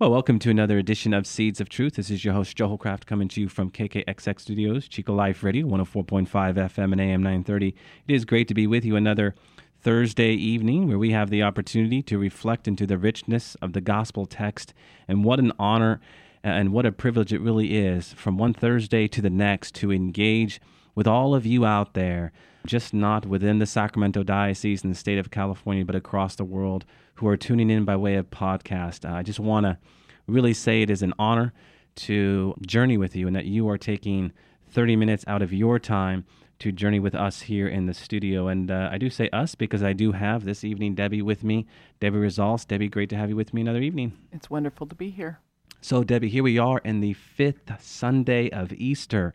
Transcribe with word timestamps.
Well, 0.00 0.10
welcome 0.10 0.40
to 0.40 0.50
another 0.50 0.76
edition 0.76 1.14
of 1.14 1.24
Seeds 1.24 1.60
of 1.60 1.68
Truth. 1.68 1.94
This 1.94 2.10
is 2.10 2.24
your 2.24 2.34
host, 2.34 2.56
Joe 2.56 2.68
Hollcraft, 2.68 3.06
coming 3.06 3.28
to 3.28 3.40
you 3.40 3.48
from 3.48 3.70
KKXX 3.70 4.40
Studios, 4.40 4.88
Chico 4.88 5.14
Life 5.14 5.44
Radio, 5.44 5.68
104.5 5.68 6.26
FM 6.26 6.90
and 6.90 7.00
AM 7.00 7.22
930. 7.22 7.76
It 8.08 8.12
is 8.12 8.24
great 8.24 8.48
to 8.48 8.54
be 8.54 8.66
with 8.66 8.84
you 8.84 8.96
another 8.96 9.36
Thursday 9.80 10.32
evening 10.32 10.88
where 10.88 10.98
we 10.98 11.12
have 11.12 11.30
the 11.30 11.44
opportunity 11.44 12.02
to 12.02 12.18
reflect 12.18 12.66
into 12.66 12.88
the 12.88 12.98
richness 12.98 13.54
of 13.62 13.72
the 13.72 13.80
gospel 13.80 14.26
text. 14.26 14.74
And 15.06 15.22
what 15.22 15.38
an 15.38 15.52
honor 15.60 16.00
uh, 16.44 16.48
and 16.48 16.72
what 16.72 16.86
a 16.86 16.90
privilege 16.90 17.32
it 17.32 17.40
really 17.40 17.76
is 17.76 18.14
from 18.14 18.36
one 18.36 18.52
Thursday 18.52 19.06
to 19.06 19.22
the 19.22 19.30
next 19.30 19.76
to 19.76 19.92
engage 19.92 20.60
with 20.96 21.06
all 21.06 21.36
of 21.36 21.46
you 21.46 21.64
out 21.64 21.94
there, 21.94 22.32
just 22.66 22.94
not 22.94 23.26
within 23.26 23.58
the 23.58 23.66
Sacramento 23.66 24.22
Diocese 24.22 24.82
and 24.82 24.92
the 24.92 24.98
state 24.98 25.18
of 25.18 25.30
California, 25.30 25.84
but 25.84 25.94
across 25.94 26.34
the 26.34 26.44
world 26.44 26.84
who 27.16 27.28
are 27.28 27.36
tuning 27.36 27.70
in 27.70 27.84
by 27.84 27.96
way 27.96 28.14
of 28.16 28.30
podcast. 28.30 29.08
Uh, 29.08 29.14
I 29.14 29.22
just 29.22 29.40
want 29.40 29.66
to 29.66 29.78
really 30.26 30.54
say 30.54 30.82
it 30.82 30.90
is 30.90 31.02
an 31.02 31.14
honor 31.18 31.52
to 31.96 32.54
journey 32.66 32.96
with 32.96 33.14
you 33.14 33.26
and 33.26 33.36
that 33.36 33.44
you 33.44 33.68
are 33.68 33.78
taking 33.78 34.32
30 34.70 34.96
minutes 34.96 35.24
out 35.28 35.42
of 35.42 35.52
your 35.52 35.78
time 35.78 36.24
to 36.58 36.72
journey 36.72 36.98
with 36.98 37.14
us 37.14 37.42
here 37.42 37.68
in 37.68 37.86
the 37.86 37.94
studio. 37.94 38.48
And 38.48 38.70
uh, 38.70 38.88
I 38.90 38.98
do 38.98 39.10
say 39.10 39.28
us 39.30 39.54
because 39.54 39.82
I 39.82 39.92
do 39.92 40.12
have 40.12 40.44
this 40.44 40.64
evening 40.64 40.94
Debbie 40.94 41.22
with 41.22 41.44
me, 41.44 41.66
Debbie 42.00 42.18
Results. 42.18 42.64
Debbie, 42.64 42.88
great 42.88 43.10
to 43.10 43.16
have 43.16 43.28
you 43.28 43.36
with 43.36 43.52
me 43.52 43.60
another 43.60 43.80
evening. 43.80 44.12
It's 44.32 44.50
wonderful 44.50 44.86
to 44.86 44.94
be 44.94 45.10
here. 45.10 45.40
So, 45.80 46.02
Debbie, 46.02 46.30
here 46.30 46.42
we 46.42 46.58
are 46.58 46.78
in 46.78 47.00
the 47.00 47.12
fifth 47.12 47.70
Sunday 47.82 48.48
of 48.50 48.72
Easter 48.72 49.34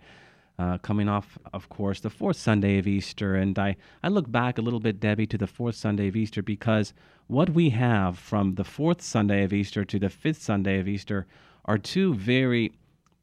uh, 0.59 0.77
coming 0.79 1.07
off, 1.07 1.39
of 1.53 1.69
course, 1.69 2.02
the 2.02 2.09
fourth 2.09 2.35
Sunday 2.35 2.77
of 2.77 2.85
Easter. 2.85 3.35
And 3.35 3.57
I, 3.57 3.77
I 4.03 4.09
look 4.09 4.29
back 4.29 4.57
a 4.57 4.61
little 4.61 4.81
bit, 4.81 4.99
Debbie, 4.99 5.25
to 5.27 5.38
the 5.38 5.47
fourth 5.47 5.75
Sunday 5.75 6.09
of 6.09 6.17
Easter 6.17 6.41
because 6.41 6.93
what 7.27 7.51
we 7.51 7.69
have 7.69 8.19
from 8.19 8.55
the 8.55 8.66
fourth 8.66 9.01
Sunday 9.01 9.43
of 9.43 9.53
Easter 9.53 9.85
to 9.85 9.97
the 9.97 10.09
fifth 10.09 10.41
Sunday 10.41 10.77
of 10.77 10.88
Easter 10.88 11.25
are 11.63 11.77
two 11.77 12.13
very 12.13 12.73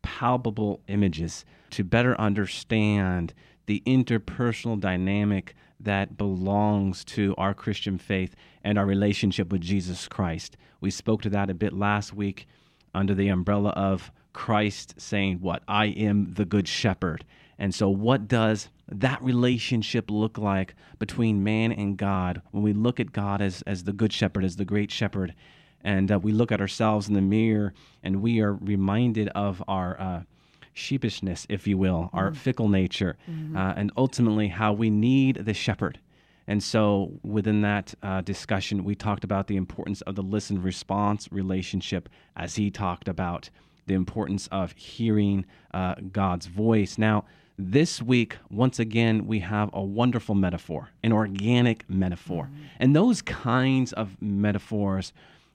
palpable 0.00 0.80
images 0.88 1.44
to 1.70 1.84
better 1.84 2.18
understand 2.18 3.34
the 3.66 3.82
interpersonal 3.84 4.80
dynamic 4.80 5.54
that 5.78 6.16
belongs 6.16 7.04
to 7.04 7.34
our 7.36 7.52
Christian 7.52 7.98
faith 7.98 8.34
and 8.64 8.78
our 8.78 8.86
relationship 8.86 9.52
with 9.52 9.60
Jesus 9.60 10.08
Christ. 10.08 10.56
We 10.80 10.90
spoke 10.90 11.20
to 11.22 11.30
that 11.30 11.50
a 11.50 11.54
bit 11.54 11.74
last 11.74 12.14
week 12.14 12.46
under 12.94 13.14
the 13.14 13.28
umbrella 13.28 13.70
of 13.70 14.10
Christ 14.36 14.94
saying, 14.98 15.38
What? 15.40 15.62
I 15.66 15.86
am 15.86 16.34
the 16.34 16.44
good 16.44 16.68
shepherd. 16.68 17.24
And 17.58 17.74
so, 17.74 17.88
what 17.88 18.28
does 18.28 18.68
that 18.86 19.20
relationship 19.22 20.10
look 20.10 20.36
like 20.36 20.74
between 20.98 21.42
man 21.42 21.72
and 21.72 21.96
God 21.96 22.42
when 22.50 22.62
we 22.62 22.74
look 22.74 23.00
at 23.00 23.12
God 23.12 23.40
as, 23.40 23.62
as 23.62 23.84
the 23.84 23.94
good 23.94 24.12
shepherd, 24.12 24.44
as 24.44 24.56
the 24.56 24.66
great 24.66 24.92
shepherd, 24.92 25.34
and 25.80 26.12
uh, 26.12 26.18
we 26.18 26.32
look 26.32 26.52
at 26.52 26.60
ourselves 26.60 27.08
in 27.08 27.14
the 27.14 27.22
mirror 27.22 27.72
and 28.02 28.20
we 28.20 28.40
are 28.40 28.52
reminded 28.52 29.28
of 29.28 29.62
our 29.66 29.98
uh, 29.98 30.22
sheepishness, 30.74 31.46
if 31.48 31.66
you 31.66 31.78
will, 31.78 32.02
mm-hmm. 32.02 32.18
our 32.18 32.34
fickle 32.34 32.68
nature, 32.68 33.16
mm-hmm. 33.28 33.56
uh, 33.56 33.72
and 33.74 33.90
ultimately 33.96 34.48
how 34.48 34.74
we 34.74 34.90
need 34.90 35.36
the 35.46 35.54
shepherd. 35.54 35.98
And 36.46 36.62
so, 36.62 37.18
within 37.24 37.62
that 37.62 37.94
uh, 38.02 38.20
discussion, 38.20 38.84
we 38.84 38.94
talked 38.94 39.24
about 39.24 39.46
the 39.46 39.56
importance 39.56 40.02
of 40.02 40.14
the 40.14 40.22
listen 40.22 40.62
response 40.62 41.26
relationship 41.32 42.10
as 42.36 42.56
he 42.56 42.70
talked 42.70 43.08
about 43.08 43.48
the 43.86 43.94
importance 43.94 44.48
of 44.52 44.72
hearing 44.72 45.44
uh, 45.72 45.94
God's 46.12 46.46
voice. 46.46 46.98
Now, 46.98 47.24
this 47.58 48.02
week, 48.02 48.36
once 48.50 48.78
again, 48.78 49.26
we 49.26 49.38
have 49.40 49.70
a 49.72 49.82
wonderful 49.82 50.34
metaphor, 50.34 50.90
an 51.02 51.12
organic 51.12 51.88
metaphor. 51.88 52.44
Mm-hmm. 52.44 52.62
And 52.80 52.94
those 52.94 53.22
kinds 53.22 53.92
of 53.94 54.20
metaphors 54.20 55.12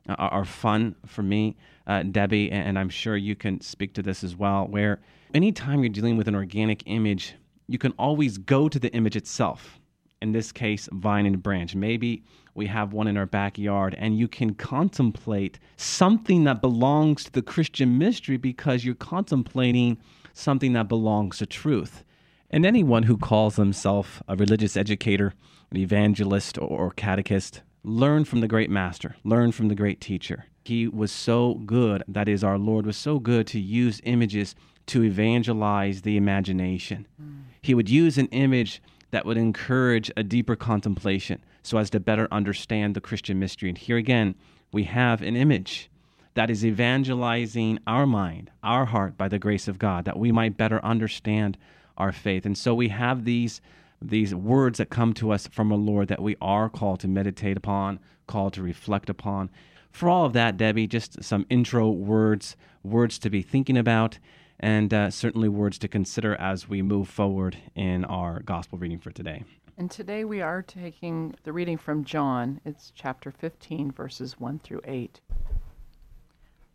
are, 0.10 0.30
are 0.30 0.46
fun 0.46 0.96
for 1.06 1.22
me, 1.22 1.56
uh, 1.86 2.04
Debbie, 2.04 2.52
and 2.52 2.80
I'm 2.80 2.90
sure 2.90 3.16
you 3.16 3.36
can 3.36 3.62
speak 3.62 3.94
to 3.94 4.02
this 4.02 4.24
as 4.24 4.36
well, 4.36 4.66
where 4.66 5.00
anytime 5.34 5.82
you're 5.82 5.90
dealing 5.90 6.18
with 6.18 6.28
an 6.28 6.36
organic 6.36 6.84
image, 6.88 7.36
you 7.68 7.78
can 7.78 7.92
always 8.00 8.38
go 8.40 8.68
to 8.68 8.80
the 8.80 8.92
image 8.94 9.16
itself 9.16 9.80
in 10.22 10.32
this 10.32 10.52
case, 10.52 10.88
vine 10.92 11.26
and 11.26 11.42
branch. 11.42 11.76
Maybe 11.76 12.24
we 12.54 12.68
have 12.68 12.94
one 12.94 13.08
in 13.08 13.18
our 13.18 13.26
backyard, 13.26 13.96
and 13.98 14.18
you 14.18 14.28
can 14.28 14.54
contemplate 14.54 15.60
something 15.78 16.44
that 16.44 16.62
belongs 16.62 17.24
to 17.24 17.32
the 17.32 17.42
Christian 17.42 17.98
mystery 17.98 18.38
because 18.38 18.84
you're 18.84 18.96
contemplating 18.96 19.98
something 20.34 20.74
that 20.74 20.90
belongs 20.90 21.38
to 21.38 21.46
truth. 21.46 22.04
And 22.50 22.66
anyone 22.66 23.04
who 23.04 23.18
calls 23.18 23.56
himself 23.56 24.22
a 24.28 24.36
religious 24.36 24.76
educator, 24.76 25.34
an 25.72 25.78
evangelist, 25.78 26.58
or 26.58 26.92
catechist, 26.92 27.62
learn 27.84 28.26
from 28.26 28.42
the 28.42 28.48
great 28.48 28.70
master, 28.70 29.16
learn 29.24 29.52
from 29.52 29.70
the 29.70 29.76
great 29.76 30.02
teacher. 30.02 30.46
He 30.66 30.88
was 30.88 31.12
so 31.12 31.56
good, 31.66 32.04
that 32.08 32.28
is, 32.28 32.44
our 32.44 32.58
Lord 32.58 32.86
was 32.86 32.98
so 32.98 33.20
good 33.20 33.48
to 33.48 33.60
use 33.60 34.02
images 34.04 34.56
to 34.88 35.04
evangelize 35.04 36.02
the 36.02 36.18
imagination. 36.18 37.08
Mm. 37.22 37.44
He 37.62 37.74
would 37.74 37.90
use 37.90 38.18
an 38.18 38.28
image 38.28 38.82
that 39.12 39.26
would 39.26 39.38
encourage 39.38 40.12
a 40.18 40.24
deeper 40.24 40.56
contemplation 40.56 41.44
so 41.64 41.78
as 41.78 41.90
to 41.92 42.00
better 42.00 42.28
understand 42.32 42.96
the 42.96 43.02
Christian 43.02 43.40
mystery. 43.40 43.70
And 43.70 43.78
here 43.78 43.98
again, 43.98 44.36
we 44.72 44.84
have 44.84 45.22
an 45.22 45.36
image 45.36 45.90
that 46.34 46.50
is 46.50 46.66
evangelizing 46.66 47.80
our 47.86 48.06
mind, 48.06 48.52
our 48.64 48.86
heart 48.86 49.18
by 49.18 49.28
the 49.28 49.40
grace 49.40 49.68
of 49.68 49.80
God, 49.80 50.06
that 50.06 50.18
we 50.18 50.32
might 50.32 50.58
better 50.58 50.84
understand 50.84 51.58
our 51.98 52.12
faith. 52.12 52.46
And 52.46 52.58
so 52.58 52.74
we 52.74 52.90
have 52.90 53.26
these 53.26 53.62
these 54.04 54.34
words 54.34 54.80
that 54.80 54.90
come 54.90 55.14
to 55.14 55.32
us 55.32 55.46
from 55.46 55.72
our 55.72 55.78
Lord 55.78 56.08
that 56.08 56.24
we 56.24 56.36
are 56.42 56.70
called 56.70 57.00
to 57.02 57.08
meditate 57.08 57.56
upon, 57.56 58.00
called 58.26 58.54
to 58.54 58.64
reflect 58.64 59.12
upon. 59.12 59.52
For 59.92 60.10
all 60.10 60.26
of 60.26 60.34
that, 60.34 60.58
Debbie, 60.58 60.88
just 60.88 61.24
some 61.24 61.46
intro 61.52 61.90
words, 61.92 62.56
words 62.84 63.20
to 63.20 63.30
be 63.30 63.44
thinking 63.44 63.78
about 63.78 64.18
and 64.60 64.92
uh, 64.92 65.12
certainly 65.12 65.50
words 65.50 65.78
to 65.80 65.88
consider 65.88 66.36
as 66.36 66.68
we 66.68 66.82
move 66.82 67.10
forward 67.10 67.58
in 67.76 68.06
our 68.06 68.42
gospel 68.42 68.80
reading 68.80 69.00
for 69.00 69.12
today. 69.12 69.44
And 69.78 69.90
today 69.90 70.26
we 70.26 70.42
are 70.42 70.62
taking 70.62 71.34
the 71.44 71.54
reading 71.54 71.78
from 71.78 72.04
John. 72.04 72.60
It's 72.66 72.92
chapter 72.94 73.32
15, 73.32 73.92
verses 73.92 74.40
1 74.40 74.60
through 74.60 74.82
8. 74.84 75.22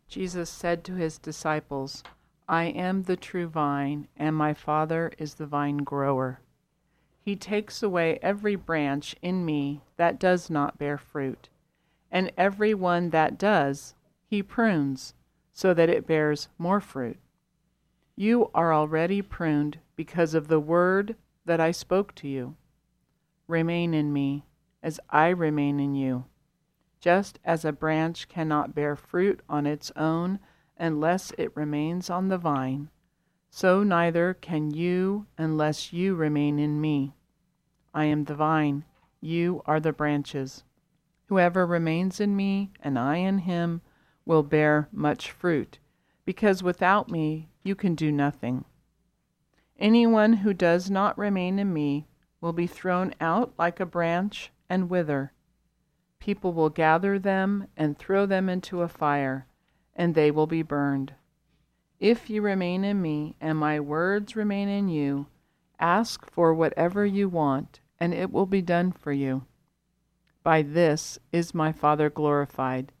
Jesus 0.07 0.49
said 0.49 0.83
to 0.83 0.95
his 0.95 1.17
disciples, 1.17 2.03
I 2.49 2.65
am 2.65 3.03
the 3.03 3.15
true 3.15 3.47
vine, 3.47 4.07
and 4.17 4.35
my 4.35 4.53
Father 4.53 5.11
is 5.17 5.35
the 5.35 5.45
vine 5.45 5.77
grower. 5.77 6.39
He 7.21 7.35
takes 7.35 7.83
away 7.83 8.19
every 8.21 8.55
branch 8.55 9.15
in 9.21 9.45
me 9.45 9.81
that 9.97 10.19
does 10.19 10.49
not 10.49 10.79
bear 10.79 10.97
fruit, 10.97 11.49
and 12.11 12.31
every 12.37 12.73
one 12.73 13.11
that 13.11 13.37
does, 13.37 13.95
he 14.25 14.41
prunes, 14.41 15.13
so 15.53 15.73
that 15.73 15.89
it 15.89 16.07
bears 16.07 16.47
more 16.57 16.81
fruit. 16.81 17.19
You 18.15 18.49
are 18.55 18.73
already 18.73 19.21
pruned 19.21 19.79
because 19.95 20.33
of 20.33 20.47
the 20.47 20.59
word 20.59 21.15
that 21.45 21.59
I 21.59 21.71
spoke 21.71 22.15
to 22.15 22.27
you. 22.27 22.55
Remain 23.47 23.93
in 23.93 24.11
me, 24.11 24.45
as 24.83 24.99
I 25.09 25.29
remain 25.29 25.79
in 25.79 25.95
you. 25.95 26.25
Just 26.99 27.39
as 27.45 27.63
a 27.63 27.71
branch 27.71 28.27
cannot 28.27 28.75
bear 28.75 28.95
fruit 28.95 29.41
on 29.47 29.65
its 29.65 29.91
own 29.95 30.39
unless 30.77 31.31
it 31.37 31.55
remains 31.55 32.09
on 32.09 32.27
the 32.27 32.37
vine, 32.37 32.89
so 33.49 33.83
neither 33.83 34.33
can 34.33 34.71
you 34.71 35.27
unless 35.37 35.93
you 35.93 36.15
remain 36.15 36.59
in 36.59 36.81
me. 36.81 37.15
I 37.93 38.05
am 38.05 38.25
the 38.25 38.35
vine, 38.35 38.83
you 39.21 39.61
are 39.65 39.79
the 39.79 39.93
branches. 39.93 40.63
Whoever 41.27 41.65
remains 41.65 42.19
in 42.19 42.35
me 42.35 42.71
and 42.81 42.99
I 42.99 43.17
in 43.17 43.39
him 43.39 43.81
will 44.25 44.43
bear 44.43 44.89
much 44.91 45.31
fruit, 45.31 45.79
because 46.25 46.61
without 46.61 47.09
me 47.09 47.49
you 47.63 47.75
can 47.75 47.95
do 47.95 48.11
nothing. 48.11 48.65
Anyone 49.79 50.33
who 50.33 50.53
does 50.53 50.89
not 50.89 51.17
remain 51.17 51.59
in 51.59 51.73
me 51.73 52.07
will 52.41 52.53
be 52.53 52.67
thrown 52.67 53.13
out 53.19 53.53
like 53.57 53.79
a 53.79 53.85
branch 53.85 54.51
and 54.69 54.89
wither. 54.89 55.33
People 56.19 56.53
will 56.53 56.69
gather 56.69 57.17
them 57.19 57.67
and 57.75 57.97
throw 57.97 58.25
them 58.25 58.49
into 58.49 58.81
a 58.81 58.87
fire, 58.87 59.47
and 59.95 60.13
they 60.13 60.31
will 60.31 60.47
be 60.47 60.61
burned. 60.61 61.13
If 61.99 62.29
you 62.29 62.41
remain 62.41 62.83
in 62.83 63.01
me 63.01 63.35
and 63.41 63.57
my 63.57 63.79
words 63.79 64.35
remain 64.35 64.69
in 64.69 64.87
you, 64.87 65.27
ask 65.79 66.29
for 66.29 66.53
whatever 66.53 67.05
you 67.05 67.29
want, 67.29 67.79
and 67.99 68.13
it 68.13 68.31
will 68.31 68.45
be 68.45 68.61
done 68.61 68.91
for 68.91 69.11
you. 69.11 69.45
By 70.43 70.61
this 70.61 71.17
is 71.31 71.53
my 71.53 71.71
Father 71.71 72.09
glorified, 72.09 72.91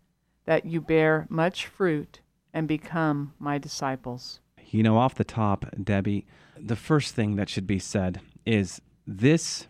that 0.45 0.65
you 0.65 0.81
bear 0.81 1.27
much 1.29 1.67
fruit 1.67 2.21
and 2.53 2.67
become 2.67 3.33
my 3.39 3.57
disciples. 3.57 4.39
You 4.65 4.83
know, 4.83 4.97
off 4.97 5.15
the 5.15 5.23
top, 5.23 5.65
Debbie, 5.81 6.25
the 6.59 6.75
first 6.75 7.13
thing 7.13 7.35
that 7.35 7.49
should 7.49 7.67
be 7.67 7.79
said 7.79 8.19
is 8.45 8.81
this 9.07 9.67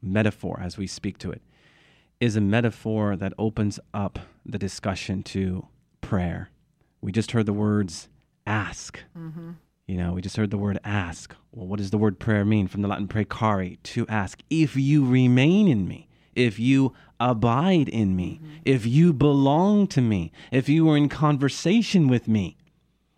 metaphor 0.00 0.58
as 0.60 0.76
we 0.76 0.86
speak 0.86 1.18
to 1.18 1.30
it 1.30 1.42
is 2.18 2.34
a 2.36 2.40
metaphor 2.40 3.16
that 3.16 3.32
opens 3.38 3.78
up 3.92 4.18
the 4.46 4.58
discussion 4.58 5.22
to 5.22 5.66
prayer. 6.00 6.50
We 7.00 7.12
just 7.12 7.32
heard 7.32 7.46
the 7.46 7.52
words 7.52 8.08
ask. 8.46 9.00
Mm-hmm. 9.16 9.52
You 9.86 9.96
know, 9.96 10.12
we 10.12 10.22
just 10.22 10.36
heard 10.36 10.50
the 10.50 10.58
word 10.58 10.78
ask. 10.84 11.34
Well, 11.50 11.66
what 11.66 11.78
does 11.78 11.90
the 11.90 11.98
word 11.98 12.18
prayer 12.18 12.44
mean? 12.44 12.68
From 12.68 12.82
the 12.82 12.88
Latin 12.88 13.08
precari, 13.08 13.78
to 13.82 14.06
ask. 14.08 14.40
If 14.48 14.76
you 14.76 15.04
remain 15.04 15.68
in 15.68 15.86
me, 15.86 16.08
if 16.34 16.58
you 16.58 16.94
abide 17.20 17.88
in 17.88 18.16
me, 18.16 18.40
Mm-hmm. 18.42 18.56
if 18.64 18.86
you 18.86 19.12
belong 19.12 19.86
to 19.88 20.00
me, 20.00 20.32
if 20.50 20.68
you 20.68 20.88
are 20.90 20.96
in 20.96 21.08
conversation 21.08 22.08
with 22.08 22.26
me, 22.28 22.56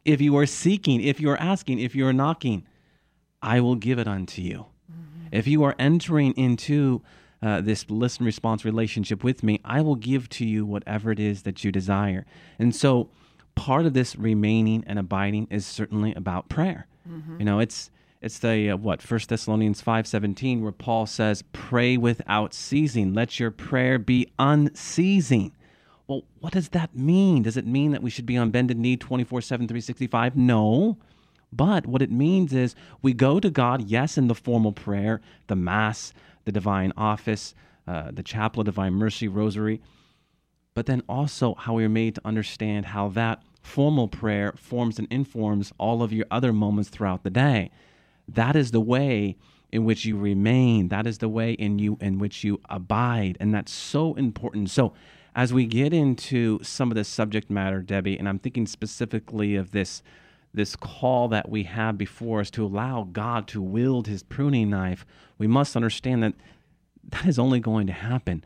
if 0.05 0.21
you 0.21 0.37
are 0.37 0.47
seeking, 0.47 1.03
if 1.03 1.21
you 1.21 1.31
are 1.31 1.41
asking, 1.41 1.79
if 1.79 1.95
you 1.95 2.07
are 2.07 2.13
knocking, 2.13 2.67
I 3.43 3.61
will 3.61 3.77
give 3.77 3.99
it 3.99 4.09
unto 4.09 4.43
you. 4.43 4.67
If 5.35 5.47
you 5.47 5.65
are 5.65 5.75
entering 5.79 6.33
into 6.33 7.03
uh, 7.43 7.61
this 7.61 7.91
listen 7.91 8.25
response 8.25 8.65
relationship 8.65 9.25
with 9.25 9.43
me, 9.43 9.61
I 9.65 9.81
will 9.81 9.97
give 9.97 10.29
to 10.31 10.47
you 10.47 10.65
whatever 10.65 11.11
it 11.11 11.19
is 11.21 11.43
that 11.43 11.65
you 11.65 11.73
desire. 11.73 12.25
And 12.59 12.75
so, 12.75 13.11
part 13.55 13.85
of 13.85 13.95
this 13.95 14.17
remaining 14.17 14.85
and 14.87 14.99
abiding 14.99 15.49
is 15.51 15.67
certainly 15.67 16.15
about 16.15 16.49
prayer. 16.49 16.87
You 17.39 17.45
know, 17.45 17.59
it's 17.59 17.91
it's 18.23 18.39
the 18.39 18.71
uh, 18.71 18.77
what 18.77 19.03
First 19.03 19.29
Thessalonians 19.29 19.83
five 19.83 20.07
seventeen 20.07 20.63
where 20.63 20.73
Paul 20.73 21.05
says, 21.07 21.43
"Pray 21.53 21.97
without 21.97 22.55
ceasing. 22.55 23.13
Let 23.13 23.39
your 23.39 23.51
prayer 23.51 23.99
be 23.99 24.33
unceasing." 24.39 25.53
Well, 26.07 26.23
what 26.41 26.53
does 26.53 26.71
that 26.71 26.95
mean? 26.97 27.43
Does 27.43 27.57
it 27.57 27.67
mean 27.67 27.93
that 27.93 28.03
we 28.03 28.11
should 28.11 28.27
be 28.27 28.37
on 28.37 28.51
bended 28.51 28.79
knee 28.79 28.97
24 28.97 29.41
7, 29.41 29.67
365? 29.67 30.37
No. 30.37 30.99
But 31.57 31.87
what 31.87 32.03
it 32.03 32.11
means 32.11 32.53
is 32.53 32.75
we 33.03 33.13
go 33.13 33.39
to 33.39 33.51
God, 33.51 33.89
yes, 33.89 34.19
in 34.19 34.29
the 34.29 34.35
formal 34.35 34.73
prayer, 34.73 35.21
the 35.47 35.57
Mass, 35.57 36.13
the 36.45 36.53
Divine 36.53 36.93
Office, 36.97 37.55
uh, 37.87 38.11
the 38.11 38.23
Chaplet 38.23 38.61
of 38.61 38.75
Divine 38.75 38.95
Mercy, 38.95 39.29
Rosary, 39.29 39.81
but 40.75 40.87
then 40.87 41.03
also 41.09 41.55
how 41.55 41.75
we 41.75 41.85
are 41.85 41.89
made 41.89 42.17
to 42.17 42.23
understand 42.25 42.87
how 42.87 43.09
that 43.11 43.43
formal 43.63 44.09
prayer 44.09 44.53
forms 44.57 44.99
and 44.99 45.09
informs 45.11 45.73
all 45.79 46.03
of 46.03 46.13
your 46.13 46.27
other 46.31 46.53
moments 46.53 46.91
throughout 46.91 47.23
the 47.23 47.31
day. 47.31 47.71
That 48.29 48.57
is 48.57 48.71
the 48.71 48.81
way 48.81 49.37
in 49.71 49.85
which 49.85 50.05
you 50.05 50.17
remain. 50.17 50.89
That 50.89 51.07
is 51.07 51.19
the 51.19 51.29
way 51.29 51.53
in 51.53 51.79
you 51.79 51.99
in 52.01 52.19
which 52.19 52.45
you 52.45 52.61
abide, 52.69 53.37
and 53.41 53.55
that's 53.55 53.73
so 53.73 54.15
important. 54.15 54.71
So, 54.71 54.93
as 55.37 55.53
we 55.53 55.67
get 55.67 55.93
into 55.93 56.61
some 56.63 56.93
of 56.93 56.95
the 56.95 57.03
subject 57.03 57.51
matter, 57.51 57.83
Debbie, 57.83 58.17
and 58.17 58.29
I'm 58.29 58.39
thinking 58.39 58.67
specifically 58.67 59.57
of 59.57 59.73
this 59.73 60.03
this 60.55 60.77
call 60.77 61.29
that 61.29 61.49
we 61.49 61.65
have 61.65 61.99
before 61.99 62.41
us 62.41 62.51
to 62.53 62.65
allow 62.65 63.09
God 63.13 63.49
to 63.49 63.61
wield 63.61 64.07
his 64.07 64.23
pruning 64.23 64.71
knife, 64.71 65.05
we 65.37 65.49
must 65.49 65.75
understand 65.75 66.23
that 66.23 66.35
that 67.09 67.27
is 67.27 67.39
only 67.39 67.61
going 67.61 67.87
to 67.89 67.93
happen 67.93 68.45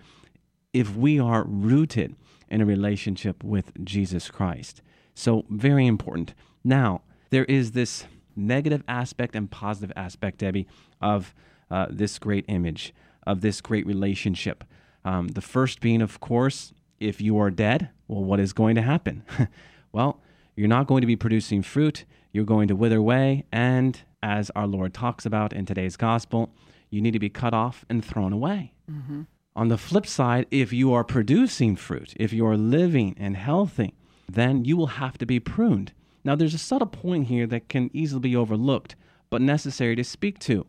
if 0.72 0.96
we 0.96 1.20
are 1.20 1.44
rooted 1.44 2.16
in 2.48 2.60
a 2.60 2.66
relationship 2.66 3.44
with 3.44 3.72
Jesus 3.84 4.30
Christ. 4.30 4.80
So, 5.14 5.44
very 5.50 5.86
important. 5.86 6.34
Now, 6.64 7.02
there 7.30 7.44
is 7.44 7.72
this 7.72 8.04
negative 8.34 8.82
aspect 8.88 9.34
and 9.34 9.50
positive 9.50 9.92
aspect, 9.96 10.38
Debbie, 10.38 10.66
of 11.00 11.34
uh, 11.70 11.86
this 11.90 12.18
great 12.18 12.44
image, 12.48 12.94
of 13.26 13.40
this 13.40 13.60
great 13.60 13.86
relationship. 13.86 14.64
Um, 15.04 15.28
the 15.28 15.40
first 15.40 15.80
being, 15.80 16.00
of 16.00 16.20
course, 16.20 16.72
if 17.00 17.20
you 17.20 17.38
are 17.38 17.50
dead, 17.50 17.90
well, 18.06 18.24
what 18.24 18.40
is 18.40 18.52
going 18.52 18.76
to 18.76 18.82
happen? 18.82 19.24
well, 19.92 20.20
you're 20.58 20.66
not 20.66 20.88
going 20.88 21.02
to 21.02 21.06
be 21.06 21.14
producing 21.14 21.62
fruit. 21.62 22.04
You're 22.32 22.44
going 22.44 22.66
to 22.66 22.74
wither 22.74 22.96
away. 22.96 23.44
And 23.52 24.02
as 24.24 24.50
our 24.56 24.66
Lord 24.66 24.92
talks 24.92 25.24
about 25.24 25.52
in 25.52 25.66
today's 25.66 25.96
gospel, 25.96 26.50
you 26.90 27.00
need 27.00 27.12
to 27.12 27.20
be 27.20 27.30
cut 27.30 27.54
off 27.54 27.84
and 27.88 28.04
thrown 28.04 28.32
away. 28.32 28.72
Mm-hmm. 28.90 29.22
On 29.54 29.68
the 29.68 29.78
flip 29.78 30.04
side, 30.04 30.46
if 30.50 30.72
you 30.72 30.92
are 30.92 31.04
producing 31.04 31.76
fruit, 31.76 32.12
if 32.16 32.32
you 32.32 32.44
are 32.44 32.56
living 32.56 33.14
and 33.16 33.36
healthy, 33.36 33.94
then 34.28 34.64
you 34.64 34.76
will 34.76 34.88
have 34.88 35.16
to 35.18 35.26
be 35.26 35.38
pruned. 35.38 35.92
Now, 36.24 36.34
there's 36.34 36.54
a 36.54 36.58
subtle 36.58 36.88
point 36.88 37.28
here 37.28 37.46
that 37.46 37.68
can 37.68 37.88
easily 37.92 38.22
be 38.22 38.34
overlooked, 38.34 38.96
but 39.30 39.40
necessary 39.40 39.94
to 39.94 40.02
speak 40.02 40.40
to. 40.40 40.66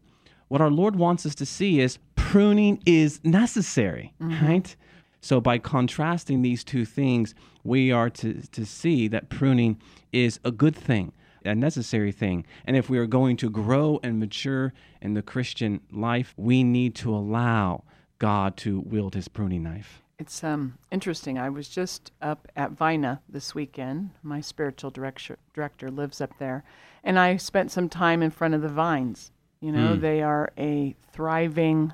What 0.49 0.61
our 0.61 0.69
Lord 0.69 0.97
wants 0.97 1.25
us 1.25 1.33
to 1.35 1.47
see 1.47 1.79
is 1.79 1.97
pruning 2.15 2.79
is 2.85 3.19
necessary, 3.23 4.13
mm-hmm. 4.21 4.45
right? 4.45 4.75
So, 5.21 5.41
by 5.41 5.57
contrasting 5.57 6.41
these 6.41 6.63
two 6.63 6.85
things, 6.85 7.35
we 7.63 7.91
are 7.91 8.09
to, 8.11 8.41
to 8.41 8.65
see 8.65 9.07
that 9.09 9.29
pruning 9.29 9.81
is 10.11 10.39
a 10.45 10.51
good 10.51 10.75
thing, 10.75 11.11
a 11.43 11.53
necessary 11.53 12.11
thing. 12.11 12.45
And 12.65 12.77
if 12.77 12.89
we 12.89 12.97
are 12.97 13.05
going 13.05 13.37
to 13.37 13.49
grow 13.49 13.99
and 14.01 14.19
mature 14.19 14.73
in 15.01 15.13
the 15.13 15.21
Christian 15.21 15.81
life, 15.91 16.33
we 16.37 16.63
need 16.63 16.95
to 16.95 17.13
allow 17.13 17.83
God 18.17 18.55
to 18.57 18.79
wield 18.79 19.15
his 19.15 19.27
pruning 19.27 19.63
knife. 19.63 20.01
It's 20.17 20.43
um, 20.43 20.77
interesting. 20.91 21.37
I 21.37 21.49
was 21.49 21.69
just 21.69 22.11
up 22.21 22.47
at 22.55 22.71
Vina 22.71 23.21
this 23.29 23.55
weekend. 23.55 24.11
My 24.21 24.41
spiritual 24.41 24.89
director, 24.89 25.37
director 25.53 25.89
lives 25.89 26.19
up 26.19 26.37
there. 26.39 26.65
And 27.05 27.17
I 27.17 27.37
spent 27.37 27.71
some 27.71 27.87
time 27.87 28.21
in 28.21 28.29
front 28.29 28.53
of 28.53 28.61
the 28.61 28.67
vines. 28.67 29.31
You 29.61 29.71
know, 29.71 29.95
they 29.95 30.21
are 30.21 30.51
a 30.57 30.95
thriving 31.11 31.93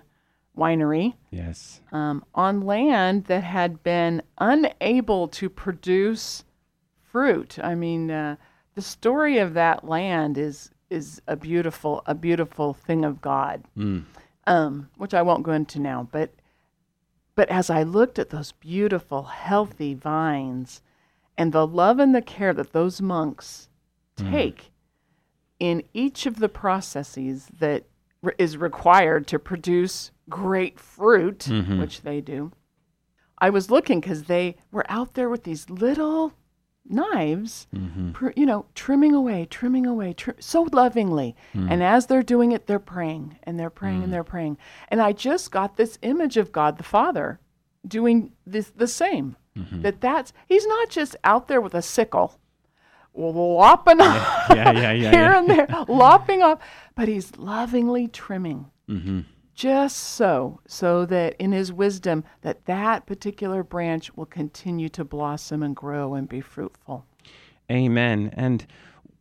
winery 0.57 1.15
Yes. 1.31 1.81
um, 1.91 2.23
on 2.33 2.61
land 2.61 3.25
that 3.25 3.43
had 3.43 3.83
been 3.83 4.21
unable 4.37 5.27
to 5.29 5.49
produce 5.49 6.43
fruit. 7.01 7.57
I 7.61 7.75
mean, 7.75 8.11
uh, 8.11 8.35
the 8.75 8.81
story 8.81 9.37
of 9.37 9.53
that 9.53 9.83
land 9.87 10.37
is 10.37 10.71
is 10.89 11.21
a 11.27 11.35
beautiful 11.35 12.03
a 12.05 12.13
beautiful 12.15 12.73
thing 12.73 13.03
of 13.03 13.21
God, 13.21 13.63
um, 14.47 14.89
which 14.97 15.13
I 15.13 15.21
won't 15.21 15.43
go 15.43 15.51
into 15.51 15.79
now. 15.79 16.07
But 16.11 16.31
but 17.35 17.49
as 17.49 17.69
I 17.69 17.83
looked 17.83 18.17
at 18.19 18.29
those 18.29 18.51
beautiful, 18.53 19.23
healthy 19.23 19.93
vines, 19.93 20.81
and 21.37 21.51
the 21.51 21.67
love 21.67 21.99
and 21.99 22.13
the 22.15 22.21
care 22.21 22.53
that 22.53 22.71
those 22.71 23.01
monks 23.01 23.67
take 24.15 24.71
in 25.59 25.83
each 25.93 26.25
of 26.25 26.39
the 26.39 26.47
processes 26.49 27.47
that 27.59 27.83
re- 28.25 28.33
is 28.37 28.57
required 28.57 29.27
to 29.27 29.39
produce 29.39 30.11
great 30.29 30.79
fruit, 30.79 31.39
mm-hmm. 31.39 31.79
which 31.79 32.01
they 32.01 32.21
do. 32.21 32.51
I 33.37 33.49
was 33.49 33.69
looking 33.69 33.99
because 33.99 34.23
they 34.23 34.55
were 34.71 34.85
out 34.89 35.13
there 35.13 35.29
with 35.29 35.43
these 35.43 35.69
little 35.69 36.33
knives, 36.87 37.67
mm-hmm. 37.75 38.11
pr- 38.11 38.31
you 38.35 38.45
know, 38.45 38.65
trimming 38.75 39.13
away, 39.13 39.45
trimming 39.49 39.85
away, 39.85 40.13
tri- 40.13 40.35
so 40.39 40.67
lovingly. 40.71 41.35
Mm. 41.53 41.71
And 41.71 41.83
as 41.83 42.05
they're 42.05 42.23
doing 42.23 42.51
it, 42.51 42.67
they're 42.67 42.79
praying 42.79 43.37
and 43.43 43.59
they're 43.59 43.69
praying 43.69 44.03
and 44.03 44.07
mm. 44.07 44.11
they're 44.11 44.23
praying. 44.23 44.57
And 44.89 45.01
I 45.01 45.11
just 45.11 45.51
got 45.51 45.75
this 45.75 45.97
image 46.01 46.37
of 46.37 46.51
God 46.51 46.77
the 46.77 46.83
Father 46.83 47.39
doing 47.87 48.31
this 48.45 48.69
the 48.69 48.87
same. 48.87 49.35
Mm-hmm. 49.57 49.81
That 49.81 50.01
that's 50.01 50.33
he's 50.47 50.67
not 50.67 50.89
just 50.89 51.15
out 51.23 51.47
there 51.47 51.61
with 51.61 51.73
a 51.73 51.81
sickle 51.81 52.39
lopping 53.15 54.01
off 54.01 54.45
Yeah, 54.49 54.71
yeah, 54.71 54.91
yeah. 54.91 55.11
here 55.11 55.31
and 55.33 55.49
there, 55.49 55.67
lopping 55.87 56.41
off, 56.41 56.59
but 56.95 57.07
he's 57.07 57.35
lovingly 57.37 58.07
trimming. 58.07 58.69
Mm-hmm. 58.89 59.21
Just 59.53 59.97
so, 59.97 60.59
so 60.67 61.05
that 61.05 61.35
in 61.39 61.53
his 61.53 61.71
wisdom, 61.71 62.25
that 62.41 62.65
that 62.65 63.05
particular 63.05 63.63
branch 63.63 64.15
will 64.17 64.25
continue 64.25 64.89
to 64.89 65.05
blossom 65.05 65.63
and 65.63 65.73
grow 65.73 66.13
and 66.13 66.27
be 66.27 66.41
fruitful. 66.41 67.05
Amen. 67.71 68.31
And 68.33 68.65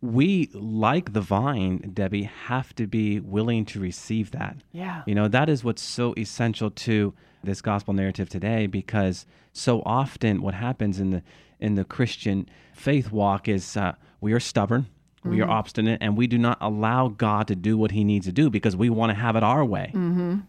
we, 0.04 0.50
like 0.52 1.14
the 1.14 1.20
vine, 1.22 1.90
Debbie, 1.94 2.24
have 2.24 2.74
to 2.74 2.86
be 2.86 3.20
willing 3.20 3.64
to 3.66 3.80
receive 3.80 4.32
that. 4.32 4.56
Yeah. 4.72 5.02
You 5.06 5.14
know, 5.14 5.28
that 5.28 5.48
is 5.48 5.64
what's 5.64 5.82
so 5.82 6.12
essential 6.18 6.70
to 6.70 7.14
this 7.42 7.62
gospel 7.62 7.94
narrative 7.94 8.28
today 8.28 8.66
because 8.66 9.24
so 9.52 9.82
often 9.86 10.42
what 10.42 10.54
happens 10.54 11.00
in 11.00 11.10
the 11.10 11.22
in 11.60 11.76
the 11.76 11.84
Christian 11.84 12.46
faith 12.74 13.10
walk 13.12 13.48
is 13.48 13.76
uh, 13.76 13.94
we 14.20 14.32
are 14.34 14.40
stubborn, 14.40 14.86
we 15.24 15.40
are 15.40 15.48
obstinate, 15.48 15.98
and 16.02 16.18
we 16.18 16.26
do 16.26 16.36
not 16.36 16.58
allow 16.60 17.08
God 17.08 17.48
to 17.48 17.54
do 17.54 17.78
what 17.78 17.92
he 17.92 18.04
needs 18.04 18.26
to 18.26 18.32
do 18.32 18.50
because 18.50 18.76
we 18.76 18.90
want 18.90 19.10
to 19.10 19.14
have 19.16 19.36
it 19.36 19.42
our 19.42 19.64
way. 19.64 19.90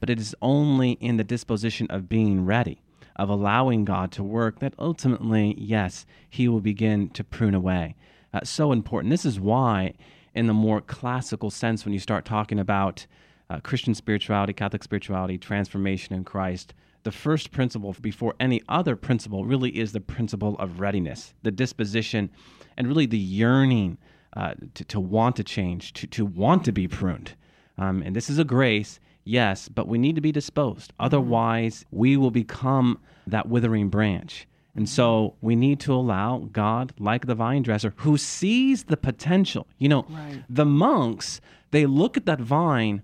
But 0.02 0.10
it 0.10 0.20
is 0.20 0.36
only 0.42 0.94
in 0.94 1.16
the 1.16 1.24
disposition 1.24 1.88
of 1.90 2.10
being 2.10 2.44
ready, 2.46 2.82
of 3.16 3.30
allowing 3.30 3.86
God 3.86 4.12
to 4.14 4.24
work, 4.24 4.60
that 4.60 4.74
ultimately, 4.78 5.56
yes, 5.58 6.06
he 6.30 6.50
will 6.50 6.60
begin 6.60 7.10
to 7.12 7.24
prune 7.24 7.56
away. 7.56 7.96
Uh, 8.36 8.42
so 8.44 8.74
important. 8.74 9.10
This 9.12 9.24
is 9.24 9.40
why, 9.40 9.94
in 10.34 10.48
the 10.48 10.54
more 10.54 10.82
classical 10.82 11.50
sense, 11.50 11.86
when 11.86 11.94
you 11.94 12.00
start 12.00 12.26
talking 12.26 12.60
about 12.60 13.08
uh, 13.50 13.62
Christian 13.62 13.96
spirituality, 13.96 14.52
Catholic 14.52 14.84
spirituality, 14.84 15.38
transformation 15.38 16.14
in 16.14 16.26
Christ, 16.26 16.74
the 17.04 17.14
first 17.14 17.52
principle 17.52 17.96
before 18.02 18.36
any 18.38 18.62
other 18.68 18.98
principle 18.98 19.46
really 19.46 19.70
is 19.70 19.94
the 19.94 20.02
principle 20.02 20.58
of 20.60 20.82
readiness, 20.82 21.34
the 21.44 21.52
disposition, 21.52 22.30
and 22.76 22.90
really 22.90 23.06
the 23.06 23.18
yearning 23.18 23.98
uh, 24.36 24.54
to, 24.74 24.84
to 24.84 25.00
want 25.00 25.38
to 25.38 25.44
change, 25.44 25.94
to, 25.94 26.08
to 26.08 26.26
want 26.26 26.66
to 26.66 26.74
be 26.74 26.90
pruned. 26.90 27.36
Um, 27.78 28.02
and 28.02 28.14
this 28.14 28.30
is 28.30 28.38
a 28.38 28.44
grace, 28.44 29.00
yes, 29.24 29.70
but 29.70 29.88
we 29.88 29.98
need 29.98 30.16
to 30.16 30.22
be 30.22 30.34
disposed. 30.34 30.92
Otherwise, 31.00 31.86
we 31.92 32.18
will 32.18 32.32
become 32.32 33.00
that 33.28 33.48
withering 33.48 33.88
branch. 33.88 34.46
And 34.76 34.90
so 34.90 35.36
we 35.42 35.56
need 35.56 35.80
to 35.82 35.94
allow 35.94 36.50
God, 36.52 36.94
like 37.00 37.28
the 37.28 37.36
vine 37.36 37.62
dresser, 37.64 37.94
who 37.98 38.18
sees 38.18 38.84
the 38.86 38.98
potential. 38.98 39.68
You 39.78 39.90
know, 39.90 40.06
Right. 40.10 40.44
the 40.50 40.66
monks, 40.66 41.40
they 41.72 41.86
look 41.86 42.18
at 42.18 42.26
that 42.26 42.42
vine 42.42 43.02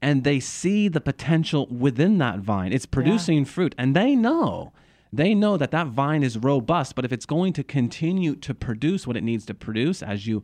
and 0.00 0.24
they 0.24 0.40
see 0.40 0.88
the 0.88 1.00
potential 1.00 1.68
within 1.68 2.18
that 2.18 2.40
vine. 2.40 2.72
It's 2.72 2.86
producing 2.86 3.44
fruit, 3.44 3.72
and 3.78 3.94
they 3.94 4.16
know. 4.16 4.72
They 5.12 5.32
know 5.34 5.56
that 5.58 5.70
that 5.70 5.86
vine 5.88 6.24
is 6.24 6.36
robust, 6.38 6.96
but 6.96 7.04
if 7.04 7.12
it's 7.12 7.26
going 7.26 7.52
to 7.52 7.62
continue 7.62 8.34
to 8.36 8.52
produce 8.52 9.06
what 9.06 9.16
it 9.16 9.22
needs 9.22 9.46
to 9.46 9.54
produce, 9.54 10.02
as 10.02 10.26
you 10.26 10.42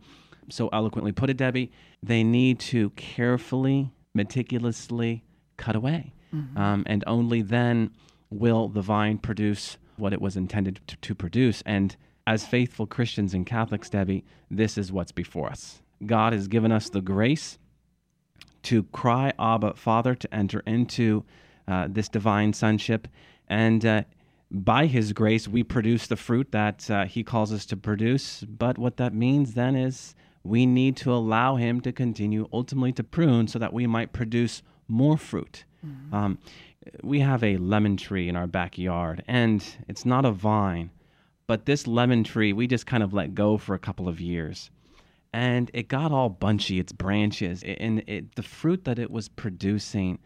so 0.48 0.68
eloquently 0.68 1.10
put 1.10 1.28
it, 1.28 1.36
Debbie, 1.36 1.72
they 2.02 2.22
need 2.22 2.60
to 2.60 2.90
carefully, 2.90 3.90
meticulously 4.14 5.24
cut 5.56 5.74
away. 5.74 6.12
Um, 6.56 6.84
and 6.86 7.02
only 7.06 7.40
then 7.42 7.90
will 8.30 8.68
the 8.68 8.82
vine 8.82 9.16
produce 9.18 9.78
what 9.98 10.12
it 10.12 10.20
was 10.20 10.36
intended 10.36 10.80
to, 10.86 10.96
to 10.96 11.14
produce. 11.14 11.62
And 11.66 11.96
as 12.26 12.44
faithful 12.44 12.86
Christians 12.86 13.34
and 13.34 13.46
Catholics, 13.46 13.88
Debbie, 13.88 14.24
this 14.50 14.76
is 14.76 14.92
what's 14.92 15.12
before 15.12 15.48
us. 15.48 15.82
God 16.04 16.32
has 16.32 16.46
given 16.48 16.72
us 16.72 16.90
the 16.90 17.00
grace 17.00 17.58
to 18.64 18.82
cry, 18.84 19.32
Abba, 19.38 19.74
Father, 19.74 20.14
to 20.14 20.34
enter 20.34 20.60
into 20.66 21.24
uh, 21.66 21.88
this 21.90 22.08
divine 22.08 22.52
sonship. 22.52 23.08
And 23.48 23.84
uh, 23.84 24.02
by 24.50 24.86
His 24.86 25.12
grace, 25.12 25.48
we 25.48 25.62
produce 25.62 26.06
the 26.06 26.16
fruit 26.16 26.52
that 26.52 26.90
uh, 26.90 27.04
He 27.06 27.22
calls 27.22 27.52
us 27.52 27.66
to 27.66 27.76
produce. 27.76 28.44
But 28.44 28.78
what 28.78 28.96
that 28.98 29.14
means 29.14 29.54
then 29.54 29.74
is 29.74 30.14
we 30.42 30.66
need 30.66 30.96
to 30.98 31.12
allow 31.12 31.56
Him 31.56 31.80
to 31.80 31.92
continue 31.92 32.48
ultimately 32.52 32.92
to 32.92 33.04
prune 33.04 33.48
so 33.48 33.58
that 33.58 33.72
we 33.72 33.86
might 33.86 34.12
produce 34.12 34.62
more 34.88 35.16
fruit. 35.16 35.64
Um, 36.12 36.38
we 37.02 37.20
have 37.20 37.44
a 37.44 37.56
lemon 37.58 37.96
tree 37.96 38.28
in 38.28 38.36
our 38.36 38.46
backyard, 38.46 39.22
and 39.28 39.64
it's 39.88 40.04
not 40.04 40.24
a 40.24 40.30
vine, 40.32 40.90
but 41.46 41.66
this 41.66 41.86
lemon 41.86 42.24
tree 42.24 42.52
we 42.52 42.66
just 42.66 42.86
kind 42.86 43.02
of 43.02 43.12
let 43.12 43.34
go 43.34 43.58
for 43.58 43.74
a 43.74 43.78
couple 43.78 44.08
of 44.08 44.20
years. 44.20 44.70
And 45.32 45.70
it 45.74 45.88
got 45.88 46.10
all 46.10 46.30
bunchy 46.30 46.78
its 46.80 46.90
branches 46.92 47.62
and 47.62 48.02
it, 48.06 48.34
the 48.34 48.42
fruit 48.42 48.84
that 48.84 48.98
it 48.98 49.10
was 49.10 49.28
producing 49.28 50.18